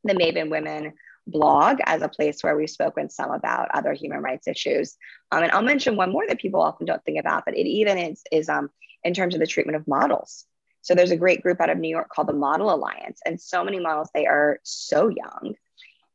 the 0.04 0.14
maven 0.14 0.50
women 0.50 0.94
blog 1.28 1.78
as 1.84 2.02
a 2.02 2.08
place 2.08 2.42
where 2.42 2.56
we've 2.56 2.70
spoken 2.70 3.10
some 3.10 3.30
about 3.30 3.68
other 3.72 3.92
human 3.92 4.20
rights 4.20 4.48
issues. 4.48 4.96
Um, 5.30 5.42
and 5.42 5.52
I'll 5.52 5.62
mention 5.62 5.96
one 5.96 6.12
more 6.12 6.26
that 6.26 6.40
people 6.40 6.62
often 6.62 6.86
don't 6.86 7.04
think 7.04 7.20
about, 7.20 7.44
but 7.44 7.56
it 7.56 7.66
even 7.66 7.98
is, 7.98 8.22
is 8.32 8.48
um, 8.48 8.70
in 9.04 9.14
terms 9.14 9.34
of 9.34 9.40
the 9.40 9.46
treatment 9.46 9.76
of 9.76 9.86
models. 9.86 10.44
So 10.80 10.94
there's 10.94 11.10
a 11.10 11.16
great 11.16 11.42
group 11.42 11.60
out 11.60 11.70
of 11.70 11.78
New 11.78 11.88
York 11.88 12.08
called 12.08 12.28
the 12.28 12.32
Model 12.32 12.74
Alliance, 12.74 13.20
and 13.24 13.40
so 13.40 13.64
many 13.64 13.78
models, 13.78 14.08
they 14.14 14.26
are 14.26 14.58
so 14.62 15.08
young 15.08 15.54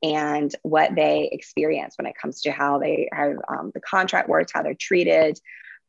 and 0.02 0.54
what 0.64 0.96
they 0.96 1.30
experience 1.32 1.98
when 1.98 2.08
it 2.08 2.16
comes 2.22 2.42
to 2.42 2.52
how 2.52 2.80
they 2.80 3.08
have 3.14 3.38
um, 3.48 3.72
the 3.74 3.80
contract 3.80 4.28
works, 4.28 4.52
how 4.54 4.62
they're 4.62 4.74
treated, 4.74 5.40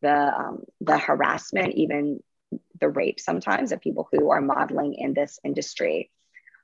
the, 0.02 0.14
um, 0.14 0.62
the 0.80 0.96
harassment, 0.96 1.74
even 1.74 2.22
the 2.80 2.88
rape 2.88 3.18
sometimes 3.18 3.72
of 3.72 3.80
people 3.80 4.08
who 4.12 4.30
are 4.30 4.40
modeling 4.40 4.94
in 4.94 5.14
this 5.14 5.40
industry. 5.42 6.10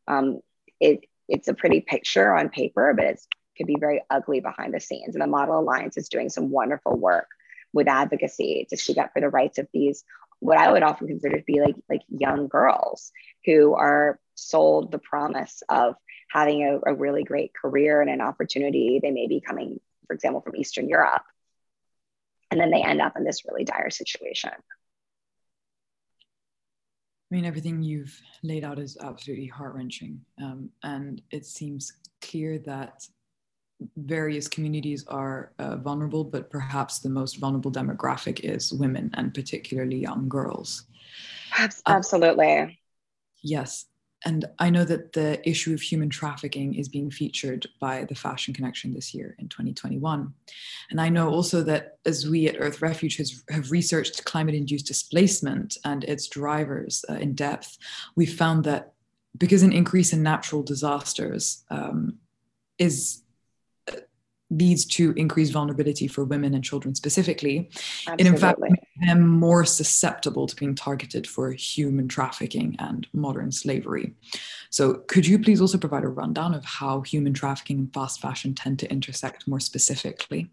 Um, 0.07 0.41
it, 0.79 1.01
it's 1.31 1.49
a 1.49 1.55
pretty 1.55 1.81
picture 1.81 2.35
on 2.35 2.51
paper, 2.51 2.93
but 2.95 3.07
it 3.07 3.21
could 3.57 3.67
be 3.67 3.77
very 3.79 4.03
ugly 4.11 4.41
behind 4.41 4.75
the 4.75 4.81
scenes. 4.81 5.15
And 5.15 5.23
the 5.23 5.27
Model 5.27 5.59
Alliance 5.59 5.97
is 5.97 6.09
doing 6.09 6.29
some 6.29 6.51
wonderful 6.51 6.97
work 6.97 7.29
with 7.73 7.89
advocacy 7.89 8.67
to 8.69 8.77
speak 8.77 8.99
up 8.99 9.13
for 9.13 9.21
the 9.21 9.29
rights 9.29 9.59
of 9.59 9.69
these 9.73 10.05
what 10.41 10.59
I 10.59 10.73
would 10.73 10.83
often 10.83 11.07
consider 11.07 11.39
to 11.39 11.45
be 11.45 11.61
like 11.61 11.77
like 11.89 12.01
young 12.09 12.49
girls 12.49 13.13
who 13.45 13.75
are 13.75 14.19
sold 14.35 14.91
the 14.91 14.99
promise 14.99 15.63
of 15.69 15.95
having 16.31 16.63
a, 16.63 16.91
a 16.91 16.95
really 16.95 17.25
great 17.25 17.53
career 17.55 18.01
and 18.01 18.11
an 18.11 18.21
opportunity. 18.21 19.01
They 19.03 19.11
may 19.11 19.29
be 19.29 19.41
coming, 19.41 19.81
for 20.07 20.15
example, 20.15 20.41
from 20.41 20.57
Eastern 20.57 20.89
Europe. 20.89 21.23
And 22.51 22.59
then 22.59 22.71
they 22.71 22.83
end 22.83 23.01
up 23.01 23.17
in 23.17 23.25
this 23.25 23.45
really 23.47 23.65
dire 23.65 23.91
situation. 23.91 24.51
I 27.31 27.35
mean, 27.35 27.45
everything 27.45 27.83
you've 27.83 28.19
laid 28.43 28.65
out 28.65 28.79
is 28.79 28.97
absolutely 29.01 29.47
heart 29.47 29.75
wrenching. 29.75 30.21
Um, 30.43 30.71
and 30.83 31.23
it 31.31 31.47
seems 31.47 31.93
clear 32.21 32.59
that 32.61 33.07
various 33.97 34.49
communities 34.49 35.05
are 35.07 35.53
uh, 35.59 35.77
vulnerable, 35.77 36.25
but 36.25 36.51
perhaps 36.51 36.99
the 36.99 37.09
most 37.09 37.37
vulnerable 37.37 37.71
demographic 37.71 38.41
is 38.41 38.73
women 38.73 39.11
and 39.15 39.33
particularly 39.33 39.97
young 39.97 40.29
girls. 40.29 40.87
Absolutely. 41.87 42.59
Uh, 42.59 42.67
yes 43.43 43.87
and 44.25 44.45
I 44.59 44.69
know 44.69 44.85
that 44.85 45.13
the 45.13 45.49
issue 45.49 45.73
of 45.73 45.81
human 45.81 46.11
trafficking 46.11 46.75
is 46.75 46.89
being 46.89 47.11
featured 47.11 47.67
by 47.81 48.05
the 48.05 48.15
Fashion 48.15 48.53
Connection 48.53 48.93
this 48.93 49.15
year 49.15 49.35
in 49.39 49.49
2021. 49.49 50.33
And 50.91 51.01
I 51.01 51.09
know 51.09 51.31
also 51.31 51.63
that 51.63 51.99
as 52.05 52.29
we 52.29 52.47
at 52.47 52.57
Earth 52.59 52.83
Refuge 52.83 53.17
has, 53.17 53.43
have 53.49 53.71
researched 53.71 54.25
climate 54.25 54.55
induced 54.55 54.87
displacement 54.87 55.79
and 55.85 56.05
its 56.05 56.29
drivers 56.29 57.05
uh, 57.09 57.15
in 57.15 57.35
depth, 57.35 57.79
we 58.15 58.27
found 58.27 58.65
that 58.65 58.93
because 59.39 59.63
an 59.63 59.73
increase 59.73 60.13
in 60.13 60.23
natural 60.23 60.63
disasters 60.63 61.65
um, 61.71 62.19
is 62.79 63.23
leads 64.51 64.85
to 64.85 65.13
increased 65.13 65.53
vulnerability 65.53 66.09
for 66.09 66.25
women 66.25 66.55
and 66.55 66.65
children 66.65 66.95
specifically, 66.95 67.71
Absolutely. 68.09 68.27
and 68.27 68.35
in 68.35 68.37
fact 68.37 68.59
them 69.01 69.27
more 69.27 69.65
susceptible 69.65 70.47
to 70.47 70.57
being 70.57 70.75
targeted 70.75 71.27
for 71.27 71.53
human 71.53 72.09
trafficking 72.09 72.77
and 72.79 73.07
modern 73.13 73.53
slavery. 73.53 74.15
So, 74.71 74.95
could 74.95 75.27
you 75.27 75.39
please 75.39 75.61
also 75.61 75.79
provide 75.79 76.05
a 76.05 76.09
rundown 76.09 76.55
of 76.55 76.65
how 76.65 77.01
human 77.01 77.35
trafficking 77.35 77.79
and 77.79 77.95
fast 77.95 78.21
fashion 78.21 78.55
tend 78.55 78.79
to 78.81 78.91
intersect 78.91 79.49
more 79.49 79.61
specifically? 79.61 80.51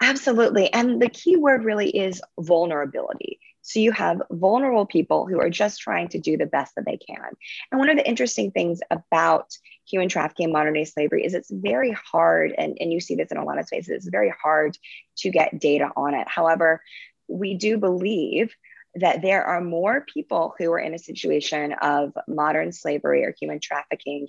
Absolutely. 0.00 0.72
And 0.72 1.00
the 1.00 1.08
key 1.08 1.36
word 1.36 1.64
really 1.64 1.88
is 1.88 2.20
vulnerability. 2.38 3.40
So 3.66 3.80
you 3.80 3.90
have 3.92 4.22
vulnerable 4.30 4.86
people 4.86 5.26
who 5.26 5.40
are 5.40 5.50
just 5.50 5.80
trying 5.80 6.06
to 6.08 6.20
do 6.20 6.36
the 6.36 6.46
best 6.46 6.76
that 6.76 6.84
they 6.86 6.98
can. 6.98 7.30
And 7.72 7.80
one 7.80 7.88
of 7.88 7.96
the 7.96 8.08
interesting 8.08 8.52
things 8.52 8.80
about 8.92 9.56
human 9.84 10.08
trafficking 10.08 10.44
and 10.44 10.52
modern 10.52 10.74
day 10.74 10.84
slavery 10.84 11.24
is 11.24 11.34
it's 11.34 11.50
very 11.50 11.90
hard, 11.90 12.54
and, 12.56 12.76
and 12.78 12.92
you 12.92 13.00
see 13.00 13.16
this 13.16 13.32
in 13.32 13.38
a 13.38 13.44
lot 13.44 13.58
of 13.58 13.66
spaces, 13.66 13.88
it's 13.88 14.08
very 14.08 14.32
hard 14.40 14.78
to 15.18 15.30
get 15.30 15.58
data 15.58 15.90
on 15.96 16.14
it. 16.14 16.28
However, 16.28 16.80
we 17.28 17.54
do 17.54 17.78
believe 17.78 18.54
that 18.96 19.22
there 19.22 19.44
are 19.44 19.60
more 19.60 20.04
people 20.12 20.54
who 20.58 20.72
are 20.72 20.78
in 20.78 20.94
a 20.94 20.98
situation 20.98 21.74
of 21.74 22.12
modern 22.26 22.72
slavery 22.72 23.24
or 23.24 23.34
human 23.38 23.60
trafficking 23.60 24.28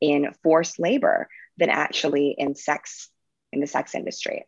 in 0.00 0.32
forced 0.42 0.78
labor 0.78 1.28
than 1.56 1.70
actually 1.70 2.34
in 2.36 2.54
sex 2.54 3.08
in 3.52 3.60
the 3.60 3.66
sex 3.66 3.94
industry. 3.94 4.44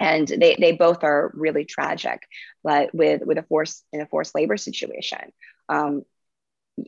And 0.00 0.28
they, 0.28 0.56
they 0.58 0.72
both 0.72 1.02
are 1.02 1.32
really 1.34 1.64
tragic 1.64 2.22
but 2.62 2.94
with 2.94 3.22
with 3.24 3.38
a 3.38 3.42
forced 3.42 3.84
in 3.92 4.00
a 4.00 4.06
forced 4.06 4.34
labor 4.34 4.56
situation. 4.56 5.32
Um, 5.68 6.02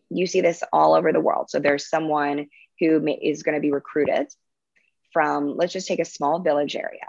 you 0.09 0.27
see 0.27 0.41
this 0.41 0.63
all 0.73 0.95
over 0.95 1.13
the 1.13 1.21
world. 1.21 1.51
So 1.51 1.59
there's 1.59 1.89
someone 1.89 2.47
who 2.79 3.01
may, 3.01 3.15
is 3.15 3.43
going 3.43 3.57
to 3.57 3.61
be 3.61 3.73
recruited 3.73 4.29
from 5.13 5.57
let's 5.57 5.73
just 5.73 5.89
take 5.89 6.01
a 6.01 6.05
small 6.05 6.41
village 6.41 6.77
area 6.77 7.07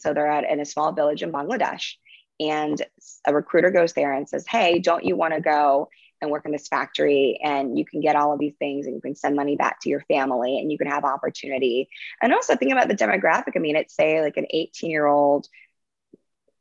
so 0.00 0.12
they're 0.12 0.30
at 0.30 0.50
in 0.50 0.60
a 0.60 0.64
small 0.64 0.92
village 0.92 1.22
in 1.22 1.32
bangladesh. 1.32 1.94
And 2.38 2.80
a 3.26 3.34
recruiter 3.34 3.70
goes 3.70 3.92
there 3.92 4.12
and 4.12 4.28
says 4.28 4.46
hey 4.48 4.78
don't 4.78 5.04
you 5.04 5.16
want 5.16 5.34
to 5.34 5.40
go 5.40 5.88
and 6.20 6.30
work 6.30 6.44
in 6.44 6.52
this 6.52 6.68
factory? 6.68 7.40
And 7.42 7.78
you 7.78 7.84
can 7.84 8.00
get 8.00 8.16
all 8.16 8.32
of 8.32 8.38
these 8.38 8.54
things 8.58 8.86
and 8.86 8.94
you 8.94 9.00
can 9.00 9.14
send 9.14 9.36
money 9.36 9.56
back 9.56 9.80
to 9.80 9.88
your 9.88 10.00
family 10.02 10.58
and 10.58 10.70
you 10.70 10.78
can 10.78 10.86
have 10.86 11.04
opportunity. 11.04 11.88
And 12.22 12.32
also 12.32 12.56
think 12.56 12.72
about 12.72 12.88
the 12.88 12.96
demographic. 12.96 13.52
I 13.56 13.58
mean 13.58 13.76
it's 13.76 13.94
say 13.94 14.20
like 14.20 14.36
an 14.36 14.46
18 14.50 14.90
year 14.90 15.06
old 15.06 15.46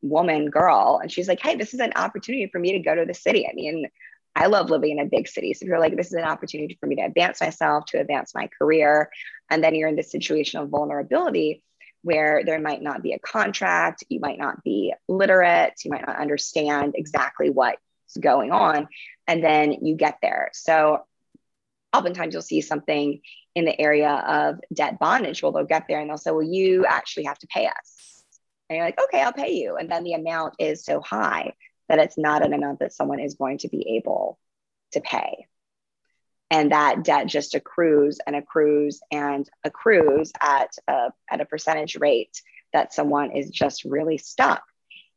woman 0.01 0.49
girl 0.49 0.99
and 1.01 1.11
she's 1.11 1.27
like 1.27 1.41
hey 1.41 1.55
this 1.55 1.73
is 1.73 1.81
an 1.81 1.91
opportunity 1.97 2.47
for 2.47 2.57
me 2.59 2.73
to 2.73 2.79
go 2.79 2.95
to 2.95 3.05
the 3.05 3.13
city. 3.13 3.47
I 3.47 3.53
mean 3.53 3.87
i 4.35 4.45
love 4.45 4.69
living 4.69 4.97
in 4.97 5.05
a 5.05 5.09
big 5.09 5.27
city. 5.27 5.53
So 5.53 5.63
if 5.63 5.67
you're 5.67 5.79
like 5.79 5.95
this 5.95 6.07
is 6.07 6.13
an 6.13 6.23
opportunity 6.23 6.77
for 6.79 6.87
me 6.87 6.95
to 6.95 7.03
advance 7.03 7.41
myself 7.41 7.85
to 7.87 7.99
advance 7.99 8.33
my 8.35 8.49
career 8.57 9.09
and 9.49 9.63
then 9.63 9.75
you're 9.75 9.89
in 9.89 9.95
this 9.95 10.11
situation 10.11 10.61
of 10.61 10.69
vulnerability 10.69 11.63
where 12.01 12.43
there 12.45 12.59
might 12.59 12.81
not 12.81 13.03
be 13.03 13.13
a 13.13 13.19
contract 13.19 14.03
you 14.09 14.19
might 14.19 14.37
not 14.37 14.63
be 14.63 14.93
literate 15.07 15.73
you 15.83 15.91
might 15.91 16.05
not 16.05 16.17
understand 16.17 16.93
exactly 16.95 17.49
what's 17.49 17.77
going 18.19 18.51
on 18.51 18.87
and 19.29 19.43
then 19.43 19.71
you 19.85 19.95
get 19.95 20.17
there. 20.23 20.49
So 20.53 21.03
oftentimes 21.93 22.33
you'll 22.33 22.41
see 22.41 22.61
something 22.61 23.21
in 23.53 23.65
the 23.65 23.79
area 23.79 24.09
of 24.09 24.59
debt 24.73 24.97
bondage. 24.97 25.43
Well, 25.43 25.51
they'll 25.51 25.65
get 25.65 25.85
there 25.87 25.99
and 25.99 26.09
they'll 26.09 26.17
say, 26.17 26.31
well, 26.31 26.41
you 26.41 26.85
actually 26.87 27.25
have 27.25 27.37
to 27.39 27.47
pay 27.47 27.67
us. 27.67 28.23
And 28.69 28.77
you're 28.77 28.85
like, 28.85 28.99
okay, 28.99 29.21
I'll 29.21 29.33
pay 29.33 29.53
you. 29.53 29.75
And 29.75 29.89
then 29.89 30.03
the 30.03 30.13
amount 30.13 30.55
is 30.57 30.83
so 30.83 30.99
high 30.99 31.53
that 31.89 31.99
it's 31.99 32.17
not 32.17 32.43
an 32.43 32.53
amount 32.53 32.79
that 32.79 32.91
someone 32.93 33.19
is 33.19 33.35
going 33.35 33.59
to 33.59 33.69
be 33.69 33.97
able 33.97 34.39
to 34.93 35.01
pay. 35.01 35.45
And 36.51 36.71
that 36.71 37.03
debt 37.03 37.27
just 37.27 37.53
accrues 37.53 38.19
and 38.25 38.35
accrues 38.35 39.01
and 39.11 39.47
accrues 39.63 40.31
at 40.41 40.71
a, 40.87 41.11
at 41.29 41.41
a 41.41 41.45
percentage 41.45 41.95
rate 41.97 42.41
that 42.73 42.93
someone 42.93 43.31
is 43.31 43.49
just 43.49 43.83
really 43.85 44.17
stuck. 44.17 44.63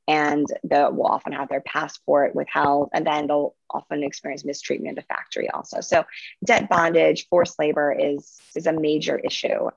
And 0.08 0.46
they 0.64 0.84
will 0.90 1.06
often 1.06 1.32
have 1.32 1.48
their 1.48 1.60
passport 1.60 2.34
withheld, 2.34 2.90
and 2.92 3.06
then 3.06 3.28
they'll 3.28 3.54
often 3.70 4.02
experience 4.02 4.44
mistreatment 4.44 4.90
in 4.90 4.94
the 4.96 5.02
factory 5.02 5.48
also. 5.48 5.80
So, 5.80 6.04
debt 6.44 6.68
bondage, 6.68 7.28
forced 7.28 7.56
labor 7.60 7.92
is, 7.96 8.40
is 8.56 8.66
a 8.66 8.72
major 8.72 9.16
issue 9.16 9.70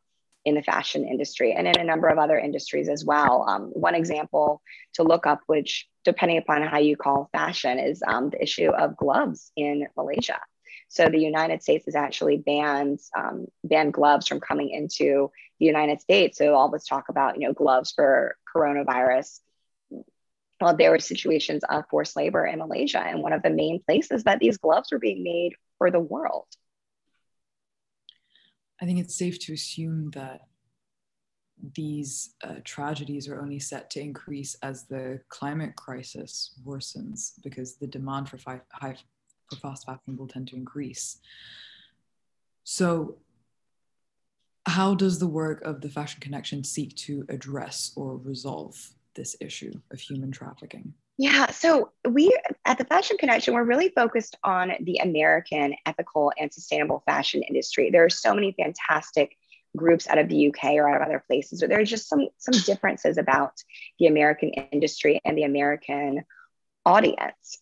in 0.46 0.56
the 0.56 0.64
fashion 0.64 1.08
industry 1.08 1.54
and 1.54 1.68
in 1.68 1.80
a 1.80 1.84
number 1.84 2.08
of 2.08 2.18
other 2.18 2.38
industries 2.38 2.88
as 2.88 3.04
well. 3.04 3.46
Um, 3.48 3.72
one 3.74 3.96
example 3.96 4.62
to 4.94 5.04
look 5.04 5.26
up, 5.26 5.42
which 5.48 5.88
depending 6.04 6.38
upon 6.38 6.62
how 6.62 6.78
you 6.78 6.96
call 6.96 7.30
fashion, 7.32 7.80
is 7.80 8.04
um, 8.08 8.30
the 8.30 8.42
issue 8.42 8.70
of 8.70 8.96
gloves 8.96 9.52
in 9.56 9.88
Malaysia. 9.98 10.40
So 10.88 11.08
the 11.10 11.20
United 11.20 11.62
States 11.62 11.86
has 11.86 11.96
actually 11.96 12.38
banned 12.38 13.00
um, 13.18 13.48
banned 13.64 13.94
gloves 13.94 14.28
from 14.28 14.40
coming 14.40 14.70
into 14.70 15.32
the 15.60 15.66
United 15.66 16.02
States. 16.02 16.38
So 16.38 16.54
all 16.54 16.70
this 16.70 16.86
talk 16.86 17.10
about 17.10 17.40
you 17.40 17.48
know 17.48 17.54
gloves 17.54 17.92
for 17.96 18.38
coronavirus. 18.56 19.40
Well, 20.62 20.78
there 20.78 20.92
were 20.92 21.00
situations 21.00 21.64
of 21.70 21.84
forced 21.90 22.16
labor 22.16 22.46
in 22.46 22.60
Malaysia, 22.60 23.00
and 23.00 23.22
one 23.22 23.34
of 23.34 23.44
the 23.44 23.50
main 23.50 23.82
places 23.86 24.24
that 24.24 24.40
these 24.40 24.58
gloves 24.58 24.90
were 24.92 25.00
being 25.00 25.24
made 25.24 25.54
for 25.78 25.92
the 25.92 26.00
world. 26.00 26.48
I 28.82 28.86
think 28.86 29.00
it's 29.00 29.18
safe 29.18 29.40
to 29.40 29.54
assume 29.54 30.12
that 30.12 30.42
these 31.76 32.36
uh, 32.44 32.56
tragedies 32.64 33.28
are 33.28 33.42
only 33.42 33.60
set 33.60 33.90
to 33.92 34.02
increase 34.02 34.56
as 34.62 34.86
the 34.86 35.20
climate 35.30 35.76
crisis 35.76 36.54
worsens 36.66 37.32
because 37.44 37.78
the 37.78 37.88
demand 37.88 38.30
for 38.30 38.38
fi- 38.38 38.62
high 38.72 38.96
for 39.50 39.56
fast 39.58 39.86
fashion 39.86 40.18
will 40.18 40.28
tend 40.28 40.48
to 40.50 40.56
increase. 40.56 41.18
So, 42.64 43.18
how 44.68 44.96
does 44.96 45.20
the 45.20 45.28
work 45.28 45.62
of 45.62 45.82
the 45.82 45.90
Fashion 45.90 46.20
Connection 46.20 46.64
seek 46.64 46.96
to 46.96 47.26
address 47.30 47.92
or 47.96 48.18
resolve 48.18 48.94
this 49.14 49.36
issue 49.40 49.74
of 49.92 50.00
human 50.00 50.32
trafficking? 50.32 50.94
Yeah, 51.18 51.50
so 51.52 51.92
we 52.10 52.36
at 52.66 52.78
the 52.78 52.84
Fashion 52.84 53.18
Connection, 53.18 53.54
we're 53.54 53.64
really 53.64 53.90
focused 53.90 54.38
on 54.44 54.74
the 54.82 54.98
American 54.98 55.76
ethical 55.86 56.34
and 56.38 56.54
sustainable 56.54 57.04
fashion 57.06 57.42
industry. 57.44 57.90
There 57.90 58.04
are 58.04 58.10
so 58.10 58.34
many 58.34 58.54
fantastic 58.60 59.38
groups 59.78 60.08
out 60.08 60.18
of 60.18 60.28
the 60.28 60.48
UK 60.48 60.74
or 60.74 60.90
out 60.90 61.02
of 61.02 61.08
other 61.08 61.24
places, 61.26 61.62
but 61.62 61.70
there 61.70 61.80
are 61.80 61.86
just 61.86 62.10
some 62.10 62.28
some 62.38 62.60
differences 62.66 63.18
about 63.18 63.54
the 63.98 64.08
American 64.08 64.50
industry 64.50 65.22
and 65.24 65.38
the 65.38 65.44
American 65.44 66.24
audience. 66.86 67.62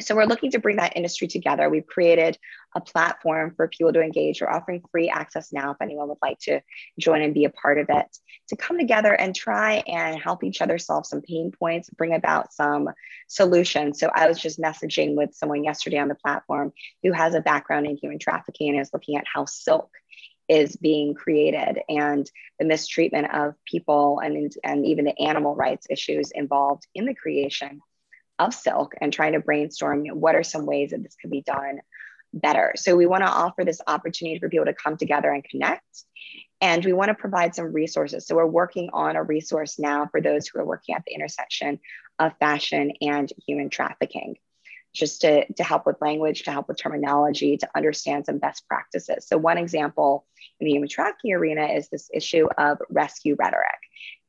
So 0.00 0.14
we're 0.14 0.26
looking 0.26 0.52
to 0.52 0.60
bring 0.60 0.76
that 0.76 0.96
industry 0.96 1.26
together. 1.26 1.68
We've 1.68 1.86
created 1.86 2.38
a 2.74 2.80
platform 2.80 3.54
for 3.56 3.66
people 3.66 3.92
to 3.92 4.00
engage. 4.00 4.40
We're 4.40 4.50
offering 4.50 4.82
free 4.92 5.08
access 5.08 5.52
now 5.52 5.72
if 5.72 5.78
anyone 5.80 6.08
would 6.08 6.18
like 6.22 6.38
to 6.40 6.60
join 7.00 7.22
and 7.22 7.34
be 7.34 7.44
a 7.44 7.50
part 7.50 7.78
of 7.78 7.86
it, 7.88 8.06
to 8.48 8.56
come 8.56 8.78
together 8.78 9.12
and 9.12 9.34
try 9.34 9.82
and 9.86 10.20
help 10.20 10.44
each 10.44 10.62
other 10.62 10.78
solve 10.78 11.06
some 11.06 11.20
pain 11.20 11.50
points, 11.50 11.90
bring 11.90 12.14
about 12.14 12.52
some 12.52 12.90
solutions. 13.26 13.98
So 13.98 14.08
I 14.14 14.28
was 14.28 14.38
just 14.38 14.60
messaging 14.60 15.16
with 15.16 15.34
someone 15.34 15.64
yesterday 15.64 15.98
on 15.98 16.08
the 16.08 16.14
platform 16.14 16.72
who 17.02 17.12
has 17.12 17.34
a 17.34 17.40
background 17.40 17.86
in 17.86 17.96
human 17.96 18.20
trafficking 18.20 18.70
and 18.70 18.80
is 18.80 18.92
looking 18.92 19.16
at 19.16 19.24
how 19.32 19.46
silk 19.46 19.90
is 20.48 20.76
being 20.76 21.14
created 21.14 21.80
and 21.88 22.30
the 22.58 22.64
mistreatment 22.64 23.34
of 23.34 23.54
people 23.66 24.20
and, 24.20 24.52
and 24.64 24.86
even 24.86 25.04
the 25.04 25.20
animal 25.20 25.54
rights 25.54 25.86
issues 25.90 26.30
involved 26.30 26.86
in 26.94 27.04
the 27.04 27.14
creation 27.14 27.80
of 28.38 28.54
silk 28.54 28.94
and 29.00 29.12
trying 29.12 29.32
to 29.32 29.40
brainstorm 29.40 30.04
you 30.04 30.12
know, 30.12 30.18
what 30.18 30.34
are 30.34 30.42
some 30.42 30.66
ways 30.66 30.90
that 30.90 31.02
this 31.02 31.16
could 31.20 31.30
be 31.30 31.42
done 31.42 31.80
better. 32.32 32.72
So 32.76 32.96
we 32.96 33.06
want 33.06 33.24
to 33.24 33.30
offer 33.30 33.64
this 33.64 33.80
opportunity 33.86 34.38
for 34.38 34.48
people 34.48 34.66
to 34.66 34.74
come 34.74 34.96
together 34.96 35.30
and 35.30 35.44
connect. 35.44 36.04
And 36.60 36.84
we 36.84 36.92
want 36.92 37.08
to 37.08 37.14
provide 37.14 37.54
some 37.54 37.72
resources. 37.72 38.26
So 38.26 38.34
we're 38.34 38.46
working 38.46 38.90
on 38.92 39.16
a 39.16 39.22
resource 39.22 39.78
now 39.78 40.08
for 40.10 40.20
those 40.20 40.48
who 40.48 40.58
are 40.60 40.66
working 40.66 40.94
at 40.94 41.04
the 41.06 41.14
intersection 41.14 41.78
of 42.18 42.36
fashion 42.38 42.92
and 43.00 43.32
human 43.46 43.70
trafficking, 43.70 44.36
just 44.92 45.20
to, 45.20 45.50
to 45.52 45.62
help 45.62 45.86
with 45.86 46.00
language, 46.00 46.42
to 46.42 46.50
help 46.50 46.68
with 46.68 46.78
terminology, 46.78 47.56
to 47.58 47.68
understand 47.76 48.26
some 48.26 48.38
best 48.38 48.66
practices. 48.66 49.26
So 49.26 49.38
one 49.38 49.56
example 49.56 50.26
in 50.58 50.66
the 50.66 50.72
human 50.72 50.88
trafficking 50.88 51.32
arena 51.32 51.66
is 51.66 51.88
this 51.88 52.10
issue 52.12 52.48
of 52.58 52.78
rescue 52.90 53.36
rhetoric. 53.38 53.78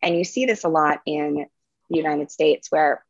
And 0.01 0.15
you 0.15 0.23
see 0.23 0.45
this 0.45 0.63
a 0.63 0.69
lot 0.69 1.01
in 1.05 1.47
the 1.89 1.97
United 1.97 2.31
States 2.31 2.71
where 2.71 3.03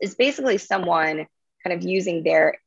is 0.00 0.14
basically 0.14 0.58
someone 0.58 1.26
kind 1.62 1.76
of 1.76 1.82
using 1.82 2.22
their 2.22 2.58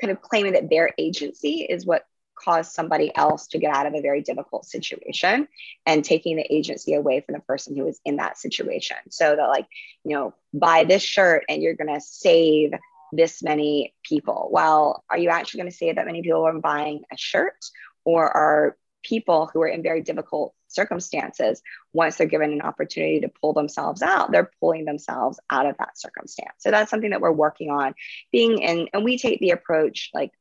kind 0.00 0.10
of 0.10 0.20
claiming 0.20 0.54
that 0.54 0.70
their 0.70 0.92
agency 0.98 1.66
is 1.68 1.84
what 1.84 2.04
caused 2.34 2.72
somebody 2.72 3.14
else 3.14 3.48
to 3.48 3.58
get 3.58 3.74
out 3.74 3.86
of 3.86 3.94
a 3.94 4.00
very 4.00 4.22
difficult 4.22 4.64
situation 4.64 5.46
and 5.84 6.04
taking 6.04 6.36
the 6.36 6.54
agency 6.54 6.94
away 6.94 7.20
from 7.20 7.34
the 7.34 7.40
person 7.40 7.76
who 7.76 7.84
was 7.84 8.00
in 8.04 8.16
that 8.16 8.38
situation. 8.38 8.96
So 9.10 9.36
that 9.36 9.48
like, 9.48 9.66
you 10.04 10.16
know, 10.16 10.34
buy 10.54 10.84
this 10.84 11.02
shirt 11.02 11.44
and 11.48 11.62
you're 11.62 11.74
going 11.74 11.92
to 11.92 12.00
save 12.00 12.72
this 13.12 13.42
many 13.42 13.94
people. 14.04 14.48
Well, 14.50 15.04
are 15.10 15.18
you 15.18 15.28
actually 15.28 15.60
going 15.60 15.70
to 15.70 15.76
save 15.76 15.96
that 15.96 16.06
many 16.06 16.22
people 16.22 16.46
from 16.46 16.60
buying 16.60 17.02
a 17.12 17.16
shirt 17.16 17.56
or 18.04 18.24
are 18.24 18.76
people 19.02 19.50
who 19.52 19.60
are 19.62 19.68
in 19.68 19.82
very 19.82 20.00
difficult 20.02 20.54
circumstances, 20.72 21.62
once 21.92 22.16
they're 22.16 22.26
given 22.26 22.52
an 22.52 22.62
opportunity 22.62 23.20
to 23.20 23.28
pull 23.40 23.52
themselves 23.52 24.02
out, 24.02 24.30
they're 24.30 24.50
pulling 24.60 24.84
themselves 24.84 25.40
out 25.50 25.66
of 25.66 25.76
that 25.78 25.98
circumstance. 25.98 26.54
So 26.58 26.70
that's 26.70 26.90
something 26.90 27.10
that 27.10 27.20
we're 27.20 27.32
working 27.32 27.70
on 27.70 27.94
being 28.32 28.58
in, 28.58 28.88
and 28.92 29.04
we 29.04 29.18
take 29.18 29.40
the 29.40 29.50
approach 29.50 30.10
like 30.14 30.32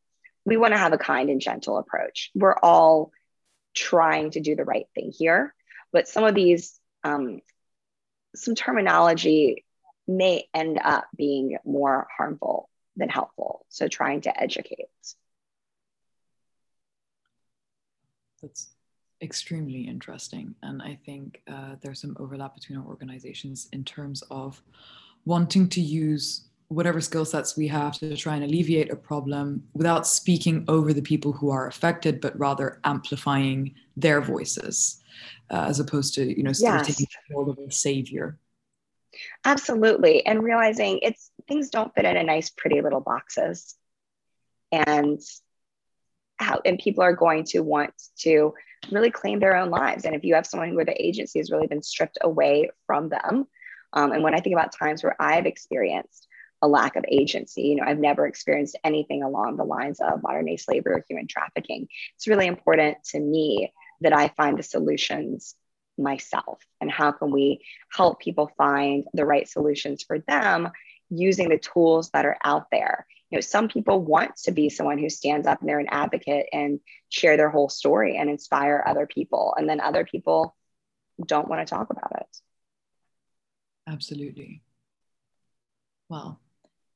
we 0.45 0.57
want 0.57 0.73
to 0.73 0.79
have 0.79 0.93
a 0.93 0.97
kind 0.97 1.29
and 1.29 1.41
gentle 1.41 1.77
approach. 1.77 2.31
We're 2.33 2.57
all 2.57 3.11
trying 3.75 4.31
to 4.31 4.39
do 4.39 4.55
the 4.55 4.65
right 4.65 4.87
thing 4.95 5.11
here, 5.15 5.53
but 5.91 6.07
some 6.07 6.23
of 6.23 6.35
these, 6.35 6.79
um, 7.03 7.41
some 8.35 8.55
terminology 8.55 9.65
may 10.07 10.47
end 10.53 10.79
up 10.83 11.05
being 11.15 11.57
more 11.65 12.07
harmful 12.15 12.69
than 12.95 13.09
helpful. 13.09 13.65
So 13.69 13.87
trying 13.87 14.21
to 14.21 14.41
educate. 14.41 14.87
That's 18.41 18.69
extremely 19.21 19.81
interesting. 19.81 20.55
And 20.63 20.81
I 20.81 20.97
think 21.05 21.41
uh, 21.47 21.75
there's 21.81 22.01
some 22.01 22.15
overlap 22.19 22.55
between 22.55 22.79
our 22.79 22.85
organizations 22.85 23.67
in 23.73 23.83
terms 23.83 24.23
of 24.31 24.61
wanting 25.25 25.67
to 25.69 25.81
use 25.81 26.45
whatever 26.69 27.01
skill 27.01 27.25
sets 27.25 27.57
we 27.57 27.67
have 27.67 27.97
to 27.97 28.15
try 28.15 28.35
and 28.35 28.43
alleviate 28.43 28.91
a 28.91 28.95
problem 28.95 29.63
without 29.73 30.05
speaking 30.05 30.63
over 30.67 30.93
the 30.93 31.01
people 31.01 31.33
who 31.33 31.49
are 31.49 31.67
affected, 31.67 32.21
but 32.21 32.37
rather 32.39 32.79
amplifying 32.83 33.73
their 33.97 34.21
voices 34.21 35.01
uh, 35.49 35.65
as 35.67 35.79
opposed 35.79 36.13
to, 36.13 36.23
you 36.37 36.43
know, 36.43 36.53
yes. 36.59 36.87
taking 36.87 37.07
the 37.27 37.35
role 37.35 37.49
of 37.49 37.57
a 37.57 37.71
savior. 37.71 38.37
Absolutely. 39.43 40.25
And 40.25 40.43
realizing 40.43 40.99
it's 41.01 41.31
things 41.47 41.69
don't 41.69 41.93
fit 41.95 42.05
in 42.05 42.15
a 42.15 42.23
nice, 42.23 42.51
pretty 42.51 42.81
little 42.81 43.01
boxes. 43.01 43.75
And 44.71 45.19
how, 46.37 46.61
and 46.63 46.77
people 46.77 47.03
are 47.03 47.15
going 47.15 47.45
to 47.45 47.61
want 47.61 47.93
to 48.19 48.53
really 48.91 49.11
claim 49.11 49.39
their 49.39 49.55
own 49.55 49.69
lives. 49.69 50.05
And 50.05 50.15
if 50.15 50.23
you 50.23 50.35
have 50.35 50.45
someone 50.45 50.75
where 50.75 50.85
the 50.85 51.05
agency 51.05 51.39
has 51.39 51.51
really 51.51 51.67
been 51.67 51.83
stripped 51.83 52.17
away 52.21 52.69
from 52.85 53.09
them, 53.09 53.47
um, 53.93 54.11
and 54.11 54.23
when 54.23 54.35
I 54.35 54.39
think 54.39 54.53
about 54.53 54.75
times 54.77 55.03
where 55.03 55.15
I've 55.19 55.45
experienced 55.45 56.27
a 56.61 56.67
lack 56.67 56.95
of 56.95 57.05
agency, 57.07 57.63
you 57.63 57.75
know, 57.75 57.83
I've 57.85 57.99
never 57.99 58.27
experienced 58.27 58.77
anything 58.83 59.23
along 59.23 59.57
the 59.57 59.63
lines 59.63 59.99
of 60.01 60.21
modern 60.21 60.45
day 60.45 60.57
slavery 60.57 60.93
or 60.93 61.05
human 61.07 61.27
trafficking. 61.27 61.87
It's 62.15 62.27
really 62.27 62.47
important 62.47 62.97
to 63.11 63.19
me 63.19 63.71
that 64.01 64.13
I 64.13 64.29
find 64.29 64.57
the 64.57 64.63
solutions 64.63 65.55
myself 65.97 66.59
and 66.79 66.91
how 66.91 67.11
can 67.11 67.31
we 67.31 67.61
help 67.91 68.19
people 68.19 68.51
find 68.57 69.05
the 69.13 69.25
right 69.25 69.47
solutions 69.47 70.03
for 70.03 70.19
them 70.19 70.69
using 71.09 71.49
the 71.49 71.57
tools 71.57 72.09
that 72.11 72.25
are 72.25 72.37
out 72.43 72.67
there 72.71 73.05
you 73.29 73.37
know 73.37 73.41
some 73.41 73.67
people 73.67 74.03
want 74.03 74.35
to 74.43 74.51
be 74.51 74.69
someone 74.69 74.97
who 74.97 75.09
stands 75.09 75.47
up 75.47 75.59
and 75.59 75.69
they're 75.69 75.79
an 75.79 75.87
advocate 75.89 76.47
and 76.51 76.79
share 77.09 77.37
their 77.37 77.49
whole 77.49 77.69
story 77.69 78.17
and 78.17 78.29
inspire 78.29 78.83
other 78.85 79.05
people. 79.07 79.53
And 79.57 79.69
then 79.69 79.79
other 79.79 80.05
people 80.05 80.55
don't 81.23 81.47
want 81.47 81.65
to 81.65 81.69
talk 81.69 81.89
about 81.89 82.11
it. 82.15 82.37
Absolutely. 83.87 84.61
Well 86.09 86.39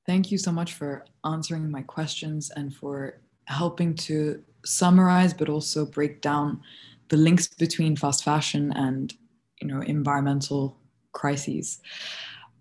thank 0.05 0.31
you 0.31 0.37
so 0.37 0.51
much 0.51 0.73
for 0.73 1.05
answering 1.25 1.69
my 1.69 1.81
questions 1.81 2.51
and 2.55 2.73
for 2.73 3.19
helping 3.45 3.95
to 3.95 4.43
summarize 4.65 5.33
but 5.33 5.49
also 5.49 5.85
break 5.85 6.21
down 6.21 6.61
the 7.09 7.17
links 7.17 7.47
between 7.47 7.95
fast 7.95 8.23
fashion 8.23 8.71
and 8.75 9.13
you 9.61 9.67
know 9.67 9.81
environmental 9.81 10.77
crises 11.11 11.79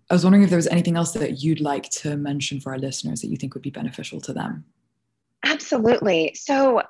I 0.09 0.13
was 0.13 0.23
wondering 0.23 0.43
if 0.43 0.49
there 0.49 0.57
was 0.57 0.67
anything 0.67 0.97
else 0.97 1.11
that 1.13 1.43
you'd 1.43 1.61
like 1.61 1.89
to 1.89 2.17
mention 2.17 2.59
for 2.59 2.71
our 2.73 2.79
listeners 2.79 3.21
that 3.21 3.27
you 3.27 3.37
think 3.37 3.53
would 3.53 3.63
be 3.63 3.69
beneficial 3.69 4.19
to 4.21 4.33
them. 4.33 4.65
Absolutely. 5.43 6.33
So, 6.35 6.83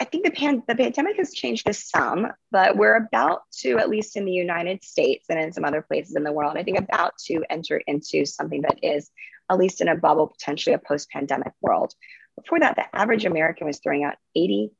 I 0.00 0.04
think 0.04 0.24
the, 0.24 0.30
pan- 0.30 0.62
the 0.66 0.74
pandemic 0.74 1.18
has 1.18 1.34
changed 1.34 1.66
this 1.66 1.86
some, 1.86 2.28
but 2.50 2.74
we're 2.74 2.96
about 2.96 3.42
to, 3.58 3.76
at 3.76 3.90
least 3.90 4.16
in 4.16 4.24
the 4.24 4.32
United 4.32 4.82
States 4.82 5.26
and 5.28 5.38
in 5.38 5.52
some 5.52 5.64
other 5.64 5.82
places 5.82 6.16
in 6.16 6.24
the 6.24 6.32
world, 6.32 6.56
I 6.56 6.62
think 6.62 6.78
about 6.78 7.18
to 7.26 7.44
enter 7.50 7.76
into 7.86 8.24
something 8.24 8.62
that 8.62 8.78
is, 8.82 9.10
at 9.50 9.58
least 9.58 9.82
in 9.82 9.88
a 9.88 9.96
bubble, 9.96 10.28
potentially 10.28 10.72
a 10.72 10.78
post 10.78 11.10
pandemic 11.10 11.52
world. 11.60 11.92
Before 12.34 12.60
that, 12.60 12.76
the 12.76 12.96
average 12.96 13.26
American 13.26 13.66
was 13.66 13.78
throwing 13.78 14.02
out 14.02 14.14
80 14.34 14.70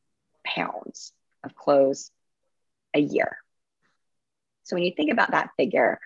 pounds 0.43 1.13
of 1.45 1.55
clothes 1.55 2.11
a 2.95 3.01
year. 3.01 3.37
So 4.63 4.77
when 4.77 4.85
you 4.85 4.93
think 4.97 5.13
about 5.13 5.33
that 5.33 5.51
figure, 5.59 6.01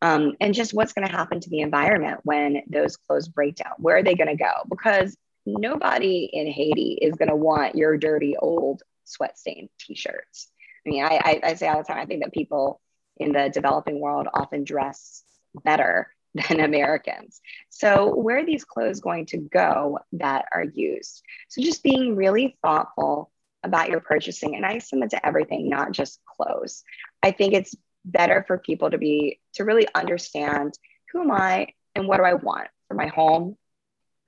um, 0.00 0.34
and 0.40 0.54
just 0.54 0.74
what's 0.74 0.92
going 0.92 1.06
to 1.06 1.12
happen 1.12 1.40
to 1.40 1.50
the 1.50 1.60
environment 1.60 2.20
when 2.22 2.62
those 2.68 2.96
clothes 2.96 3.28
break 3.28 3.56
down, 3.56 3.72
where 3.78 3.96
are 3.96 4.02
they 4.02 4.14
going 4.14 4.28
to 4.28 4.36
go? 4.36 4.52
Because 4.68 5.16
nobody 5.44 6.28
in 6.32 6.46
Haiti 6.46 6.98
is 7.00 7.16
going 7.16 7.30
to 7.30 7.36
want 7.36 7.74
your 7.74 7.96
dirty 7.96 8.36
old 8.36 8.82
sweat 9.04 9.38
stained 9.38 9.70
t-shirts. 9.80 10.50
I 10.86 10.90
mean, 10.90 11.04
I, 11.04 11.08
I, 11.08 11.40
I 11.42 11.54
say 11.54 11.68
all 11.68 11.78
the 11.78 11.84
time, 11.84 11.98
I 11.98 12.06
think 12.06 12.22
that 12.22 12.32
people 12.32 12.80
in 13.16 13.32
the 13.32 13.50
developing 13.52 14.00
world 14.00 14.28
often 14.32 14.64
dress 14.64 15.24
better 15.64 16.14
than 16.34 16.60
Americans. 16.60 17.40
So, 17.70 18.14
where 18.14 18.38
are 18.38 18.44
these 18.44 18.64
clothes 18.64 19.00
going 19.00 19.26
to 19.26 19.38
go 19.38 19.98
that 20.12 20.44
are 20.52 20.64
used? 20.64 21.22
So, 21.48 21.62
just 21.62 21.82
being 21.82 22.14
really 22.14 22.56
thoughtful 22.62 23.32
about 23.64 23.88
your 23.88 24.00
purchasing, 24.00 24.54
and 24.54 24.64
I 24.64 24.78
that 24.78 25.10
to 25.10 25.26
everything, 25.26 25.68
not 25.68 25.92
just 25.92 26.20
clothes. 26.36 26.84
I 27.22 27.32
think 27.32 27.54
it's 27.54 27.74
better 28.04 28.44
for 28.46 28.58
people 28.58 28.90
to 28.90 28.98
be 28.98 29.40
to 29.54 29.64
really 29.64 29.86
understand 29.94 30.74
who 31.12 31.22
am 31.22 31.30
I 31.30 31.68
and 31.94 32.06
what 32.06 32.18
do 32.18 32.24
I 32.24 32.34
want 32.34 32.68
for 32.88 32.94
my 32.94 33.06
home, 33.06 33.56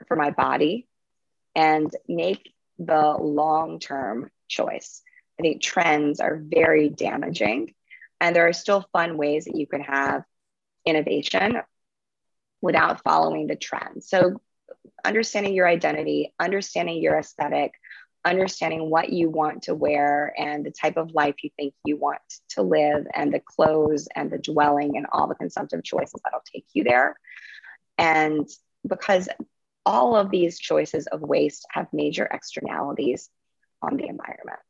for 0.09 0.17
my 0.17 0.31
body, 0.31 0.87
and 1.55 1.95
make 2.09 2.53
the 2.79 3.17
long 3.19 3.79
term 3.79 4.31
choice. 4.49 5.03
I 5.39 5.43
think 5.43 5.63
trends 5.63 6.21
are 6.21 6.41
very 6.43 6.89
damaging, 6.89 7.75
and 8.21 8.35
there 8.35 8.49
are 8.49 8.53
still 8.53 8.87
fun 8.93 9.17
ways 9.17 9.45
that 9.47 9.57
you 9.57 9.67
can 9.67 9.81
have 9.81 10.25
innovation 10.85 11.61
without 12.61 13.03
following 13.03 13.47
the 13.47 13.57
trend. 13.57 14.05
So, 14.05 14.41
understanding 15.05 15.55
your 15.55 15.69
identity, 15.69 16.35
understanding 16.39 17.01
your 17.01 17.19
aesthetic, 17.19 17.73
understanding 18.25 18.91
what 18.91 19.13
you 19.13 19.31
want 19.31 19.63
to 19.63 19.75
wear 19.75 20.35
and 20.37 20.65
the 20.65 20.71
type 20.71 20.97
of 20.97 21.15
life 21.15 21.37
you 21.43 21.51
think 21.57 21.75
you 21.85 21.97
want 21.97 22.21
to 22.51 22.63
live, 22.63 23.07
and 23.15 23.33
the 23.33 23.41
clothes 23.41 24.09
and 24.15 24.31
the 24.31 24.39
dwelling 24.39 24.97
and 24.97 25.07
all 25.13 25.27
the 25.27 25.35
consumptive 25.35 25.83
choices 25.83 26.21
that'll 26.23 26.43
take 26.53 26.67
you 26.73 26.85
there. 26.85 27.19
And 27.99 28.49
because 28.87 29.29
all 29.87 30.17
of 30.17 30.31
these 30.31 30.59
choices 30.59 31.07
of 31.07 31.21
waste 31.21 31.67
have 31.71 31.87
major 31.93 32.25
externalities 32.25 33.31
on 33.83 33.97
the 33.97 34.07
environment. 34.07 34.61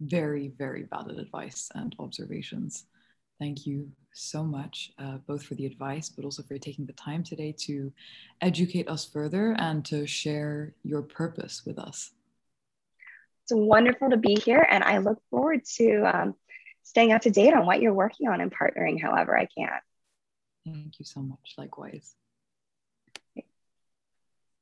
Very, 0.00 0.48
very 0.48 0.84
valid 0.84 1.18
advice 1.18 1.68
and 1.74 1.94
observations. 1.98 2.86
Thank 3.38 3.66
you 3.66 3.90
so 4.12 4.42
much, 4.42 4.92
uh, 4.98 5.18
both 5.26 5.44
for 5.44 5.54
the 5.54 5.66
advice, 5.66 6.08
but 6.08 6.24
also 6.24 6.42
for 6.42 6.58
taking 6.58 6.86
the 6.86 6.92
time 6.94 7.22
today 7.22 7.54
to 7.66 7.92
educate 8.40 8.88
us 8.88 9.04
further 9.04 9.54
and 9.58 9.84
to 9.86 10.06
share 10.06 10.74
your 10.82 11.02
purpose 11.02 11.62
with 11.64 11.78
us. 11.78 12.10
It's 13.44 13.52
wonderful 13.54 14.10
to 14.10 14.16
be 14.16 14.34
here, 14.34 14.66
and 14.68 14.82
I 14.82 14.98
look 14.98 15.22
forward 15.30 15.64
to 15.76 16.02
um, 16.02 16.34
staying 16.82 17.12
up 17.12 17.22
to 17.22 17.30
date 17.30 17.54
on 17.54 17.64
what 17.64 17.80
you're 17.80 17.94
working 17.94 18.28
on 18.28 18.40
and 18.40 18.52
partnering 18.52 19.00
however 19.00 19.38
I 19.38 19.46
can. 19.46 19.70
Thank 20.66 20.98
you 20.98 21.04
so 21.04 21.20
much. 21.20 21.54
Likewise. 21.56 22.14